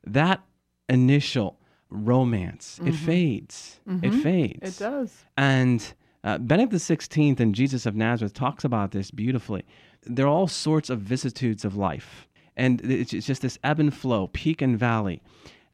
that 0.06 0.42
initial 0.88 1.58
romance 1.90 2.80
it 2.84 2.94
fades. 2.94 3.80
It 4.02 4.12
fades. 4.14 4.80
It 4.80 4.82
does. 4.82 5.24
And 5.36 5.94
uh, 6.24 6.38
Benedict 6.38 6.74
XVI 6.74 7.38
and 7.40 7.54
Jesus 7.54 7.84
of 7.86 7.94
Nazareth 7.94 8.32
talks 8.32 8.64
about 8.64 8.92
this 8.92 9.10
beautifully. 9.10 9.64
There 10.04 10.26
are 10.26 10.28
all 10.28 10.48
sorts 10.48 10.90
of 10.90 11.00
vicissitudes 11.00 11.64
of 11.64 11.76
life, 11.76 12.28
and 12.56 12.80
it's 12.82 13.12
it's 13.12 13.26
just 13.26 13.42
this 13.42 13.58
ebb 13.62 13.80
and 13.80 13.94
flow, 13.94 14.28
peak 14.28 14.62
and 14.62 14.78
valley. 14.78 15.22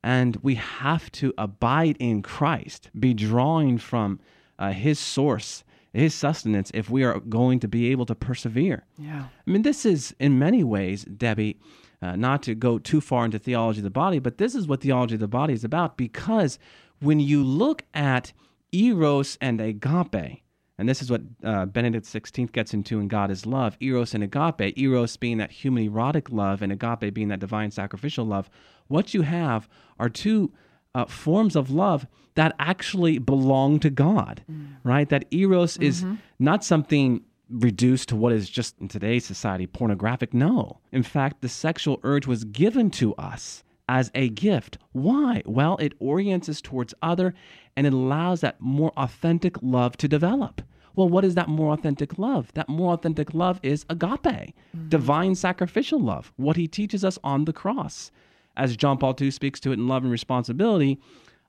And 0.02 0.36
we 0.42 0.54
have 0.54 1.10
to 1.12 1.34
abide 1.36 1.96
in 1.98 2.22
Christ, 2.22 2.90
be 2.98 3.14
drawing 3.14 3.78
from 3.78 4.20
uh, 4.58 4.72
His 4.72 4.98
source, 4.98 5.64
His 5.92 6.14
sustenance, 6.14 6.70
if 6.74 6.90
we 6.90 7.02
are 7.02 7.18
going 7.20 7.60
to 7.60 7.68
be 7.68 7.90
able 7.90 8.06
to 8.06 8.14
persevere. 8.14 8.84
Yeah. 8.98 9.24
I 9.46 9.50
mean, 9.50 9.62
this 9.62 9.86
is 9.86 10.14
in 10.20 10.38
many 10.38 10.62
ways, 10.62 11.04
Debbie, 11.04 11.58
uh, 12.02 12.14
not 12.16 12.42
to 12.44 12.54
go 12.54 12.78
too 12.78 13.00
far 13.00 13.24
into 13.24 13.38
theology 13.38 13.80
of 13.80 13.84
the 13.84 13.90
body, 13.90 14.18
but 14.18 14.38
this 14.38 14.54
is 14.54 14.66
what 14.66 14.82
theology 14.82 15.14
of 15.14 15.20
the 15.20 15.28
body 15.28 15.54
is 15.54 15.64
about 15.64 15.96
because 15.96 16.58
when 17.00 17.20
you 17.20 17.42
look 17.42 17.84
at 17.94 18.32
eros 18.72 19.38
and 19.40 19.60
agape, 19.60 20.42
and 20.78 20.88
this 20.88 21.02
is 21.02 21.10
what 21.10 21.22
uh, 21.42 21.66
Benedict 21.66 22.06
XVI 22.06 22.52
gets 22.52 22.72
into 22.72 23.00
in 23.00 23.08
God 23.08 23.30
is 23.30 23.46
Love, 23.46 23.76
eros 23.80 24.14
and 24.14 24.22
agape, 24.22 24.78
eros 24.78 25.16
being 25.16 25.38
that 25.38 25.50
human 25.50 25.84
erotic 25.84 26.30
love 26.30 26.62
and 26.62 26.70
agape 26.70 27.12
being 27.12 27.28
that 27.28 27.40
divine 27.40 27.70
sacrificial 27.70 28.24
love, 28.24 28.48
what 28.86 29.12
you 29.12 29.22
have 29.22 29.68
are 29.98 30.08
two 30.08 30.52
uh, 30.98 31.06
forms 31.06 31.54
of 31.54 31.70
love 31.70 32.08
that 32.34 32.54
actually 32.58 33.18
belong 33.18 33.78
to 33.78 33.88
God, 33.88 34.42
mm. 34.50 34.68
right? 34.82 35.08
That 35.08 35.26
eros 35.30 35.76
is 35.76 36.02
mm-hmm. 36.02 36.16
not 36.40 36.64
something 36.64 37.22
reduced 37.48 38.08
to 38.08 38.16
what 38.16 38.32
is 38.32 38.50
just 38.50 38.74
in 38.80 38.88
today's 38.88 39.24
society 39.24 39.66
pornographic. 39.66 40.34
No. 40.34 40.80
In 40.90 41.04
fact, 41.04 41.40
the 41.40 41.48
sexual 41.48 42.00
urge 42.02 42.26
was 42.26 42.42
given 42.44 42.90
to 42.92 43.14
us 43.14 43.62
as 43.88 44.10
a 44.14 44.28
gift. 44.28 44.76
Why? 44.90 45.42
Well, 45.46 45.76
it 45.76 45.94
orients 46.00 46.48
us 46.48 46.60
towards 46.60 46.94
other 47.00 47.32
and 47.76 47.86
it 47.86 47.92
allows 47.92 48.40
that 48.40 48.60
more 48.60 48.92
authentic 48.96 49.56
love 49.62 49.96
to 49.98 50.08
develop. 50.08 50.62
Well, 50.96 51.08
what 51.08 51.24
is 51.24 51.36
that 51.36 51.48
more 51.48 51.72
authentic 51.72 52.18
love? 52.18 52.52
That 52.54 52.68
more 52.68 52.94
authentic 52.94 53.32
love 53.32 53.60
is 53.62 53.86
agape, 53.88 54.24
mm-hmm. 54.24 54.88
divine 54.88 55.36
sacrificial 55.36 56.00
love, 56.00 56.32
what 56.36 56.56
he 56.56 56.66
teaches 56.66 57.04
us 57.04 57.20
on 57.22 57.44
the 57.44 57.52
cross. 57.52 58.10
As 58.58 58.76
John 58.76 58.98
Paul 58.98 59.16
II 59.18 59.30
speaks 59.30 59.60
to 59.60 59.70
it 59.70 59.74
in 59.74 59.88
Love 59.88 60.02
and 60.02 60.12
Responsibility, 60.12 60.98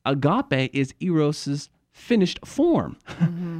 agape 0.05 0.69
is 0.73 0.93
Eros's 1.01 1.69
finished 1.91 2.39
form, 2.45 2.97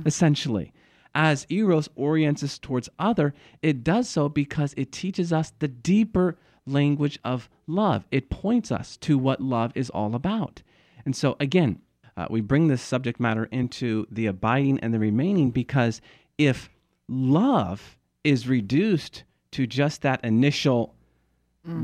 essentially. 0.05 0.71
As 1.15 1.47
Eros 1.49 1.89
orients 1.95 2.43
us 2.43 2.59
towards 2.59 2.87
other, 2.99 3.33
it 3.61 3.83
does 3.83 4.07
so 4.07 4.29
because 4.29 4.73
it 4.77 4.91
teaches 4.91 5.33
us 5.33 5.51
the 5.59 5.67
deeper 5.67 6.37
language 6.67 7.19
of 7.23 7.49
love. 7.67 8.05
It 8.11 8.29
points 8.29 8.71
us 8.71 8.95
to 8.97 9.17
what 9.17 9.41
love 9.41 9.71
is 9.75 9.89
all 9.89 10.13
about. 10.13 10.61
And 11.05 11.15
so, 11.15 11.35
again, 11.39 11.79
uh, 12.15 12.27
we 12.29 12.41
bring 12.41 12.67
this 12.67 12.81
subject 12.81 13.19
matter 13.19 13.45
into 13.45 14.05
the 14.11 14.27
abiding 14.27 14.79
and 14.79 14.93
the 14.93 14.99
remaining 14.99 15.49
because 15.49 15.99
if 16.37 16.69
love 17.07 17.97
is 18.23 18.47
reduced 18.47 19.23
to 19.51 19.65
just 19.65 20.03
that 20.03 20.23
initial 20.23 20.93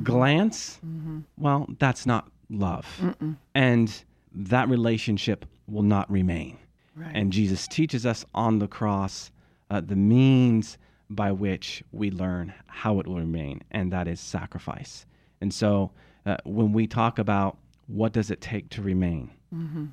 glance, 0.04 0.80
well, 1.38 1.68
that's 1.80 2.06
not 2.06 2.30
love. 2.50 2.86
And 3.54 4.04
that 4.34 4.70
relationship 4.70 5.46
will 5.68 5.84
not 5.84 6.10
remain. 6.12 6.58
Right. 6.96 7.12
And 7.14 7.32
Jesus 7.34 7.68
teaches 7.68 8.06
us 8.06 8.26
on 8.34 8.60
the 8.60 8.68
cross 8.68 9.32
uh, 9.70 9.82
the 9.82 9.96
means 9.96 10.78
by 11.10 11.32
which 11.32 11.84
we 11.92 12.10
learn 12.12 12.54
how 12.68 13.00
it 13.00 13.08
will 13.08 13.20
remain, 13.20 13.62
and 13.72 13.92
that 13.92 14.08
is 14.08 14.20
sacrifice. 14.20 15.06
And 15.42 15.54
so 15.54 15.92
uh, 16.26 16.38
when 16.46 16.72
we 16.72 16.88
talk 16.88 17.20
about 17.20 17.58
what 17.88 18.14
does 18.14 18.32
it 18.32 18.42
take 18.42 18.70
to 18.72 18.82
remain, 18.82 19.30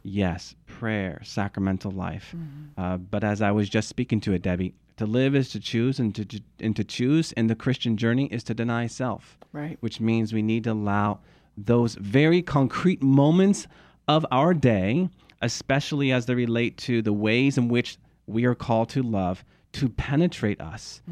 yes, 0.03 0.55
prayer, 0.67 1.21
sacramental 1.25 1.91
life. 1.93 2.35
Uh, 2.77 2.97
but 2.97 3.23
as 3.25 3.43
I 3.43 3.51
was 3.53 3.69
just 3.69 3.89
speaking 3.89 4.21
to 4.23 4.33
it, 4.33 4.43
Debbie, 4.43 4.75
to 5.05 5.11
live 5.11 5.35
is 5.35 5.51
to 5.51 5.61
choose, 5.61 5.99
and 6.01 6.15
to, 6.15 6.41
and 6.61 6.75
to 6.77 6.85
choose 6.85 7.33
in 7.33 7.47
the 7.49 7.55
Christian 7.55 7.97
journey 7.97 8.27
is 8.27 8.43
to 8.45 8.55
deny 8.55 8.87
self 8.87 9.39
Right. 9.53 9.77
which 9.81 10.01
means 10.01 10.33
we 10.33 10.43
need 10.43 10.65
to 10.65 10.73
allow 10.73 11.21
those 11.57 11.95
very 11.97 12.41
concrete 12.43 13.03
moments 13.03 13.67
of 14.09 14.25
our 14.31 14.55
day, 14.55 15.09
especially 15.43 16.11
as 16.13 16.27
they 16.27 16.35
relate 16.35 16.77
to 16.79 17.03
the 17.03 17.13
ways 17.13 17.59
in 17.59 17.69
which 17.69 17.99
we 18.27 18.45
are 18.47 18.55
called 18.55 18.89
to 18.91 19.03
love, 19.03 19.45
to 19.73 19.89
penetrate 19.89 20.61
us. 20.61 21.03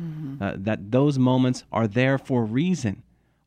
Uh, 0.40 0.54
that 0.56 0.90
those 0.90 1.18
moments 1.18 1.64
are 1.72 1.86
there 1.86 2.16
for 2.18 2.42
a 2.42 2.46
reason. 2.46 3.02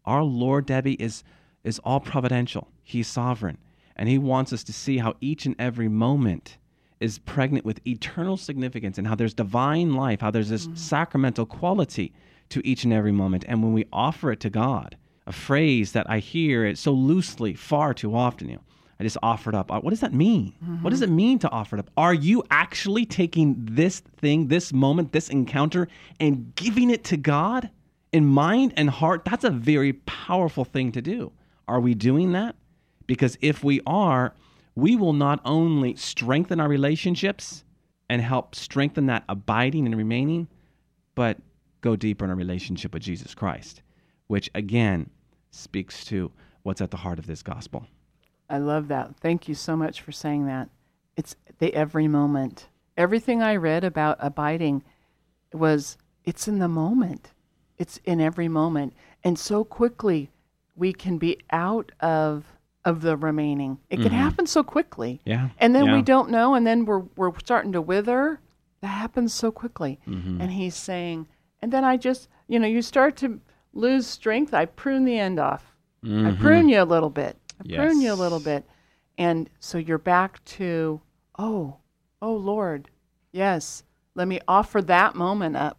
Our 0.06 0.23
Lord, 0.23 0.65
Debbie, 0.65 0.93
is, 0.93 1.23
is 1.63 1.79
all 1.79 1.99
providential, 1.99 2.67
He's 2.84 3.08
sovereign, 3.08 3.58
and 3.95 4.10
He 4.10 4.17
wants 4.17 4.51
us 4.53 4.63
to 4.65 4.73
see 4.73 4.97
how 4.99 5.15
each 5.21 5.45
and 5.45 5.56
every 5.58 5.88
moment 5.88 6.58
is 7.04 7.20
pregnant 7.20 7.66
with 7.66 7.86
eternal 7.86 8.38
significance 8.38 8.98
and 8.98 9.06
how 9.06 9.13
there's 9.16 9.34
divine 9.34 9.94
life, 9.94 10.22
how 10.22 10.32
there's 10.32 10.50
this 10.50 10.70
sacramental 10.74 11.46
quality 11.46 12.13
to 12.50 12.66
each 12.66 12.84
and 12.86 12.94
every 12.94 13.12
moment. 13.12 13.44
And 13.48 13.62
when 13.62 13.74
we 13.74 13.86
offer 13.92 14.32
it 14.32 14.39
to 14.42 14.50
God, 14.50 14.96
a 15.28 15.32
phrase 15.32 15.92
that 15.92 16.10
I 16.10 16.20
hear 16.20 16.66
it 16.66 16.78
so 16.78 16.92
loosely 16.94 17.54
far 17.54 17.94
too 17.94 18.16
often, 18.16 18.50
you 18.50 18.56
know, 18.56 18.62
I 19.00 19.04
just 19.04 19.18
offered 19.22 19.56
up. 19.56 19.72
Uh, 19.72 19.80
What 19.82 19.89
does 19.89 20.00
that 20.02 20.13
mean? 20.13 20.54
What 20.82 20.92
does 20.92 21.02
it 21.02 21.10
mean 21.10 21.39
to 21.39 21.50
offer 21.50 21.76
it 21.76 21.80
up? 21.80 21.89
Are 21.98 22.13
you 22.13 22.44
actually 22.52 23.06
taking 23.06 23.56
this 23.60 24.00
thing, 24.18 24.48
this 24.48 24.72
moment, 24.72 25.12
this 25.12 25.30
encounter, 25.30 25.88
and 26.20 26.54
giving 26.56 26.89
it 26.89 27.04
to 27.06 27.18
God 27.18 27.70
in 28.12 28.26
mind 28.26 28.74
and 28.78 28.89
heart? 28.89 29.26
That's 29.26 29.44
a 29.44 29.50
very 29.50 29.94
powerful 29.94 30.63
thing 30.63 30.92
to 30.94 31.02
do. 31.02 31.32
Are 31.68 31.80
we 31.82 31.96
doing 31.96 32.32
that? 32.34 32.56
Because 33.08 33.38
if 33.42 33.63
we 33.63 33.82
are, 33.86 34.34
we 34.76 34.96
will 34.96 35.14
not 35.14 35.40
only 35.46 35.96
strengthen 35.96 36.60
our 36.60 36.68
relationships 36.68 37.64
and 38.10 38.22
help 38.22 38.56
strengthen 38.56 39.06
that 39.08 39.24
abiding 39.30 39.86
and 39.86 39.96
remaining, 39.96 40.48
but 41.16 41.38
go 41.82 41.96
deeper 41.96 42.26
in 42.26 42.32
our 42.32 42.38
relationship 42.38 42.94
with 42.94 43.04
Jesus 43.04 43.36
Christ, 43.36 43.82
which 44.28 44.50
again 44.56 45.10
speaks 45.52 46.06
to 46.06 46.32
what's 46.64 46.82
at 46.82 46.92
the 46.92 46.98
heart 46.98 47.20
of 47.20 47.28
this 47.28 47.44
gospel. 47.44 47.86
I 48.50 48.58
love 48.58 48.88
that. 48.88 49.16
Thank 49.18 49.48
you 49.48 49.56
so 49.56 49.76
much 49.76 50.02
for 50.02 50.12
saying 50.12 50.48
that. 50.48 50.70
It's 51.16 51.36
the 51.60 51.74
every 51.74 52.08
moment. 52.08 52.68
Everything 52.98 53.42
I 53.42 53.56
read 53.56 53.84
about 53.84 54.18
abiding 54.20 54.84
was 55.54 55.98
it's 56.24 56.48
in 56.48 56.60
the 56.60 56.68
moment. 56.68 57.32
It's 57.78 58.00
in 58.06 58.22
every 58.22 58.48
moment. 58.48 58.94
And 59.24 59.38
so 59.38 59.64
quickly 59.64 60.30
we 60.76 60.94
can 60.94 61.18
be 61.18 61.40
out 61.52 61.92
of 62.00 62.46
of 62.86 63.02
the 63.02 63.15
remaining. 63.15 63.78
It 63.89 63.98
can 63.98 64.12
happen 64.12 64.46
so 64.46 64.63
quickly. 64.63 65.22
Yeah. 65.26 65.50
And 65.58 65.74
then 65.74 65.86
yeah. 65.86 65.96
we 65.96 66.02
don't 66.02 66.30
know, 66.30 66.54
and 66.56 66.67
then 66.67 66.86
we're 66.86 67.04
we're 67.15 67.38
starting 67.39 67.72
to 67.74 67.82
wither. 67.82 68.39
That 68.82 68.88
happens 68.88 69.34
so 69.34 69.52
quickly. 69.52 70.00
Mm-hmm. 70.08 70.41
And 70.41 70.52
he's 70.52 70.76
saying, 70.76 71.28
and 71.62 71.72
then 71.72 71.86
I 71.86 71.96
just, 71.96 72.28
you 72.48 72.60
know, 72.60 72.67
you 72.67 72.82
start 72.82 73.15
to 73.17 73.39
lose 73.74 74.06
strength. 74.06 74.54
I 74.54 74.65
prune 74.65 75.06
the 75.06 75.17
end 75.17 75.39
off. 75.39 75.74
I 76.06 76.36
prune 76.38 76.67
you 76.67 76.82
a 76.82 76.84
little 76.84 77.10
bit. 77.10 77.38
I 77.62 77.76
prune 77.76 78.02
you 78.02 78.12
a 78.12 78.15
little 78.15 78.39
Mm-hmm. 78.39 78.43
Bit. 78.43 78.65
And 79.17 79.50
so 79.60 79.78
you're 79.78 79.98
back 79.98 80.43
to, 80.46 81.00
oh, 81.39 81.78
oh 82.22 82.34
Lord, 82.34 82.89
yes, 83.32 83.84
let 84.15 84.28
me 84.28 84.41
offer 84.48 84.82
that 84.82 85.15
moment 85.15 85.56
up. 85.56 85.78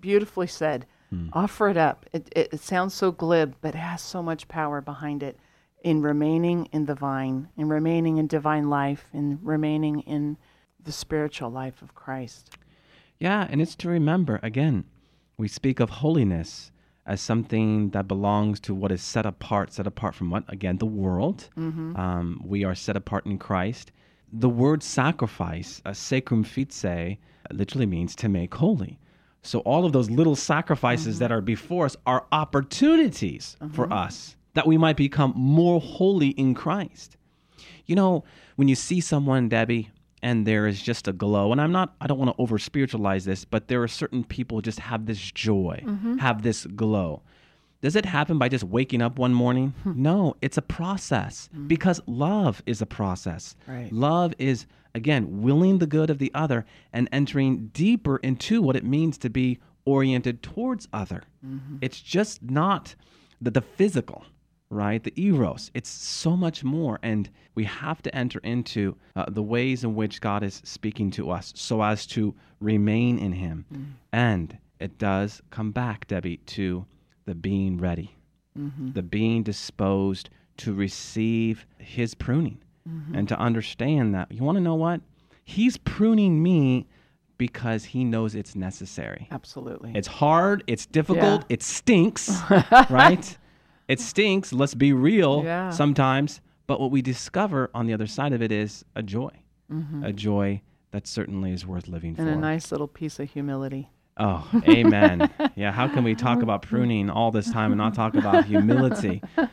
Beautifully 0.00 0.48
said. 0.48 0.84
Hmm. 1.08 1.28
Offer 1.32 1.68
it 1.68 1.76
up. 1.76 2.04
It, 2.12 2.28
it, 2.34 2.48
it 2.54 2.60
sounds 2.60 2.92
so 2.92 3.12
glib, 3.12 3.54
but 3.60 3.74
it 3.74 3.78
has 3.78 4.02
so 4.02 4.22
much 4.22 4.48
power 4.48 4.80
behind 4.80 5.22
it 5.22 5.38
in 5.82 6.02
remaining 6.02 6.68
in 6.72 6.86
the 6.86 6.94
vine, 6.94 7.48
in 7.56 7.68
remaining 7.68 8.18
in 8.18 8.26
divine 8.26 8.68
life, 8.68 9.06
in 9.12 9.38
remaining 9.42 10.00
in 10.00 10.36
the 10.82 10.92
spiritual 10.92 11.50
life 11.50 11.82
of 11.82 11.94
Christ. 11.94 12.56
Yeah, 13.18 13.46
and 13.50 13.60
it's 13.62 13.74
to 13.76 13.88
remember 13.88 14.40
again, 14.42 14.84
we 15.36 15.48
speak 15.48 15.80
of 15.80 15.90
holiness 15.90 16.70
as 17.06 17.20
something 17.20 17.90
that 17.90 18.08
belongs 18.08 18.58
to 18.58 18.74
what 18.74 18.90
is 18.90 19.00
set 19.00 19.24
apart, 19.24 19.72
set 19.72 19.86
apart 19.86 20.14
from 20.14 20.30
what? 20.30 20.44
Again, 20.48 20.78
the 20.78 20.86
world. 20.86 21.48
Mm-hmm. 21.56 21.96
Um, 21.96 22.42
we 22.44 22.64
are 22.64 22.74
set 22.74 22.96
apart 22.96 23.26
in 23.26 23.38
Christ. 23.38 23.92
The 24.32 24.48
word 24.48 24.82
sacrifice, 24.82 25.80
a 25.84 25.94
sacrum 25.94 26.44
facere, 26.44 27.18
literally 27.52 27.86
means 27.86 28.16
to 28.16 28.28
make 28.28 28.54
holy. 28.54 28.98
So 29.42 29.60
all 29.60 29.84
of 29.84 29.92
those 29.92 30.10
little 30.10 30.34
sacrifices 30.34 31.14
mm-hmm. 31.14 31.20
that 31.20 31.32
are 31.32 31.40
before 31.40 31.86
us 31.86 31.96
are 32.06 32.26
opportunities 32.32 33.56
for 33.72 33.84
mm-hmm. 33.84 33.92
us 33.92 34.35
that 34.56 34.66
we 34.66 34.78
might 34.78 34.96
become 34.96 35.34
more 35.36 35.80
holy 35.80 36.30
in 36.30 36.54
Christ. 36.54 37.18
You 37.84 37.94
know, 37.94 38.24
when 38.56 38.68
you 38.68 38.74
see 38.74 39.02
someone, 39.02 39.50
Debbie, 39.50 39.90
and 40.22 40.46
there 40.46 40.66
is 40.66 40.80
just 40.80 41.06
a 41.06 41.12
glow, 41.12 41.52
and 41.52 41.60
I'm 41.60 41.72
not, 41.72 41.94
I 42.00 42.06
don't 42.06 42.18
want 42.18 42.34
to 42.34 42.42
over 42.42 42.58
spiritualize 42.58 43.26
this, 43.26 43.44
but 43.44 43.68
there 43.68 43.82
are 43.82 43.88
certain 43.88 44.24
people 44.24 44.62
just 44.62 44.80
have 44.80 45.04
this 45.04 45.20
joy, 45.20 45.82
mm-hmm. 45.84 46.16
have 46.16 46.42
this 46.42 46.64
glow. 46.64 47.22
Does 47.82 47.96
it 47.96 48.06
happen 48.06 48.38
by 48.38 48.48
just 48.48 48.64
waking 48.64 49.02
up 49.02 49.18
one 49.18 49.34
morning? 49.34 49.74
Hmm. 49.82 49.92
no, 49.94 50.36
it's 50.40 50.56
a 50.56 50.62
process 50.62 51.50
mm-hmm. 51.54 51.66
because 51.66 52.00
love 52.06 52.62
is 52.64 52.80
a 52.80 52.86
process. 52.86 53.56
Right. 53.66 53.92
Love 53.92 54.32
is, 54.38 54.64
again, 54.94 55.42
willing 55.42 55.78
the 55.78 55.86
good 55.86 56.08
of 56.08 56.18
the 56.18 56.32
other 56.34 56.64
and 56.94 57.10
entering 57.12 57.68
deeper 57.74 58.16
into 58.16 58.62
what 58.62 58.74
it 58.74 58.84
means 58.84 59.18
to 59.18 59.28
be 59.28 59.58
oriented 59.84 60.42
towards 60.42 60.88
other. 60.94 61.24
Mm-hmm. 61.46 61.76
It's 61.82 62.00
just 62.00 62.42
not 62.42 62.94
the, 63.40 63.50
the 63.50 63.60
physical, 63.60 64.24
right? 64.70 65.02
The 65.02 65.12
eros. 65.20 65.70
It's 65.74 65.88
so 65.88 66.36
much 66.36 66.64
more. 66.64 66.98
And 67.02 67.30
we 67.54 67.64
have 67.64 68.02
to 68.02 68.14
enter 68.14 68.40
into 68.40 68.96
uh, 69.14 69.26
the 69.28 69.42
ways 69.42 69.84
in 69.84 69.94
which 69.94 70.20
God 70.20 70.42
is 70.42 70.60
speaking 70.64 71.10
to 71.12 71.30
us 71.30 71.52
so 71.56 71.82
as 71.82 72.06
to 72.08 72.34
remain 72.60 73.18
in 73.18 73.32
Him. 73.32 73.64
Mm-hmm. 73.72 73.84
And 74.12 74.58
it 74.80 74.98
does 74.98 75.40
come 75.50 75.72
back, 75.72 76.06
Debbie, 76.08 76.38
to 76.38 76.84
the 77.24 77.34
being 77.34 77.78
ready, 77.78 78.14
mm-hmm. 78.58 78.92
the 78.92 79.02
being 79.02 79.42
disposed 79.42 80.30
to 80.58 80.72
receive 80.72 81.66
His 81.78 82.14
pruning 82.14 82.58
mm-hmm. 82.88 83.14
and 83.14 83.28
to 83.28 83.38
understand 83.38 84.14
that. 84.14 84.30
You 84.32 84.42
want 84.42 84.56
to 84.56 84.62
know 84.62 84.74
what? 84.74 85.00
He's 85.44 85.76
pruning 85.76 86.42
me 86.42 86.86
because 87.38 87.84
He 87.84 88.04
knows 88.04 88.34
it's 88.34 88.56
necessary. 88.56 89.28
Absolutely. 89.30 89.92
It's 89.94 90.08
hard, 90.08 90.64
it's 90.66 90.86
difficult, 90.86 91.42
Yeah. 91.42 91.54
it 91.54 91.62
stinks, 91.62 92.40
right? 92.90 93.36
It 93.88 94.00
stinks, 94.00 94.52
let's 94.52 94.74
be 94.74 94.92
real 94.92 95.42
Yeah. 95.44 95.70
sometimes. 95.70 96.40
But 96.66 96.80
what 96.80 96.90
we 96.90 97.02
discover 97.02 97.70
on 97.74 97.86
the 97.86 97.92
other 97.94 98.06
side 98.08 98.32
of 98.32 98.42
it 98.42 98.50
is 98.50 98.84
a 98.96 99.02
joy, 99.02 99.30
a 100.02 100.12
joy 100.12 100.62
that 100.90 101.06
certainly 101.06 101.52
is 101.52 101.64
worth 101.66 101.86
living 101.86 102.14
Mm-hmm. 102.14 102.22
and 102.22 102.30
for. 102.30 102.38
a 102.38 102.40
nice 102.40 102.72
little 102.72 102.88
piece 102.88 103.20
of 103.20 103.30
humility. 103.30 103.90
Oh, 104.18 104.48
amen. 104.66 105.30
yeah, 105.56 105.70
how 105.70 105.86
can 105.88 106.02
we 106.02 106.14
talk 106.14 106.42
about 106.42 106.62
pruning 106.62 107.10
all 107.10 107.30
this 107.30 107.52
time 107.52 107.70
and 107.70 107.78
not 107.78 107.94
talk 107.94 108.14
about 108.14 108.44
humility? 108.46 109.22
well, 109.36 109.50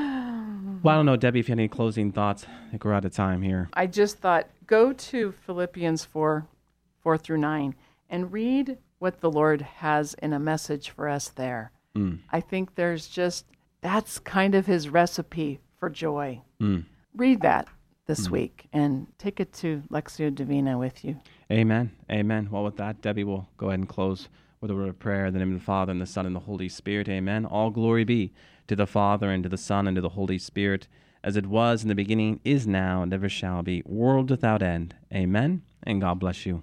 I 0.00 0.94
don't 0.96 1.06
know, 1.06 1.16
Debbie, 1.16 1.40
if 1.40 1.48
you 1.48 1.52
had 1.52 1.58
any 1.58 1.68
closing 1.68 2.12
thoughts. 2.12 2.46
I 2.66 2.70
think 2.70 2.84
we're 2.84 2.94
out 2.94 3.04
of 3.04 3.12
time 3.12 3.42
here. 3.42 3.68
I 3.74 3.86
just 3.86 4.18
thought 4.18 4.48
go 4.66 4.92
to 4.92 5.32
Philippians 5.32 6.04
4 6.04 6.46
4 7.02 7.18
through 7.18 7.38
9 7.38 7.74
and 8.08 8.32
read 8.32 8.78
what 8.98 9.20
the 9.20 9.30
Lord 9.30 9.62
has 9.62 10.14
in 10.14 10.32
a 10.32 10.38
message 10.38 10.90
for 10.90 11.08
us 11.08 11.28
there. 11.28 11.72
Mm. 11.96 12.20
I 12.30 12.40
think 12.40 12.74
there's 12.74 13.08
just 13.08 13.46
that's 13.80 14.18
kind 14.18 14.54
of 14.54 14.66
his 14.66 14.88
recipe 14.88 15.60
for 15.78 15.88
joy. 15.88 16.42
Mm. 16.60 16.84
Read 17.14 17.40
that 17.40 17.68
this 18.06 18.28
mm. 18.28 18.32
week 18.32 18.66
and 18.72 19.06
take 19.18 19.40
it 19.40 19.52
to 19.54 19.82
Lectio 19.90 20.34
Divina 20.34 20.78
with 20.78 21.04
you. 21.04 21.16
Amen. 21.50 21.90
Amen. 22.10 22.48
Well, 22.50 22.64
with 22.64 22.76
that, 22.76 23.00
Debbie 23.00 23.24
will 23.24 23.48
go 23.56 23.68
ahead 23.68 23.80
and 23.80 23.88
close 23.88 24.28
with 24.60 24.70
a 24.70 24.74
word 24.74 24.88
of 24.88 24.98
prayer 24.98 25.26
in 25.26 25.32
the 25.32 25.38
name 25.38 25.54
of 25.54 25.58
the 25.58 25.64
Father, 25.64 25.90
and 25.90 26.00
the 26.00 26.06
Son, 26.06 26.26
and 26.26 26.36
the 26.36 26.40
Holy 26.40 26.68
Spirit. 26.68 27.08
Amen. 27.08 27.46
All 27.46 27.70
glory 27.70 28.04
be 28.04 28.32
to 28.68 28.76
the 28.76 28.86
Father, 28.86 29.30
and 29.30 29.42
to 29.42 29.48
the 29.48 29.56
Son, 29.56 29.86
and 29.86 29.94
to 29.94 30.00
the 30.02 30.10
Holy 30.10 30.38
Spirit, 30.38 30.86
as 31.24 31.36
it 31.36 31.46
was 31.46 31.82
in 31.82 31.88
the 31.88 31.94
beginning, 31.94 32.40
is 32.44 32.66
now, 32.66 33.02
and 33.02 33.12
ever 33.12 33.28
shall 33.28 33.62
be, 33.62 33.82
world 33.86 34.30
without 34.30 34.62
end. 34.62 34.94
Amen. 35.14 35.62
And 35.82 36.00
God 36.00 36.18
bless 36.18 36.44
you. 36.44 36.62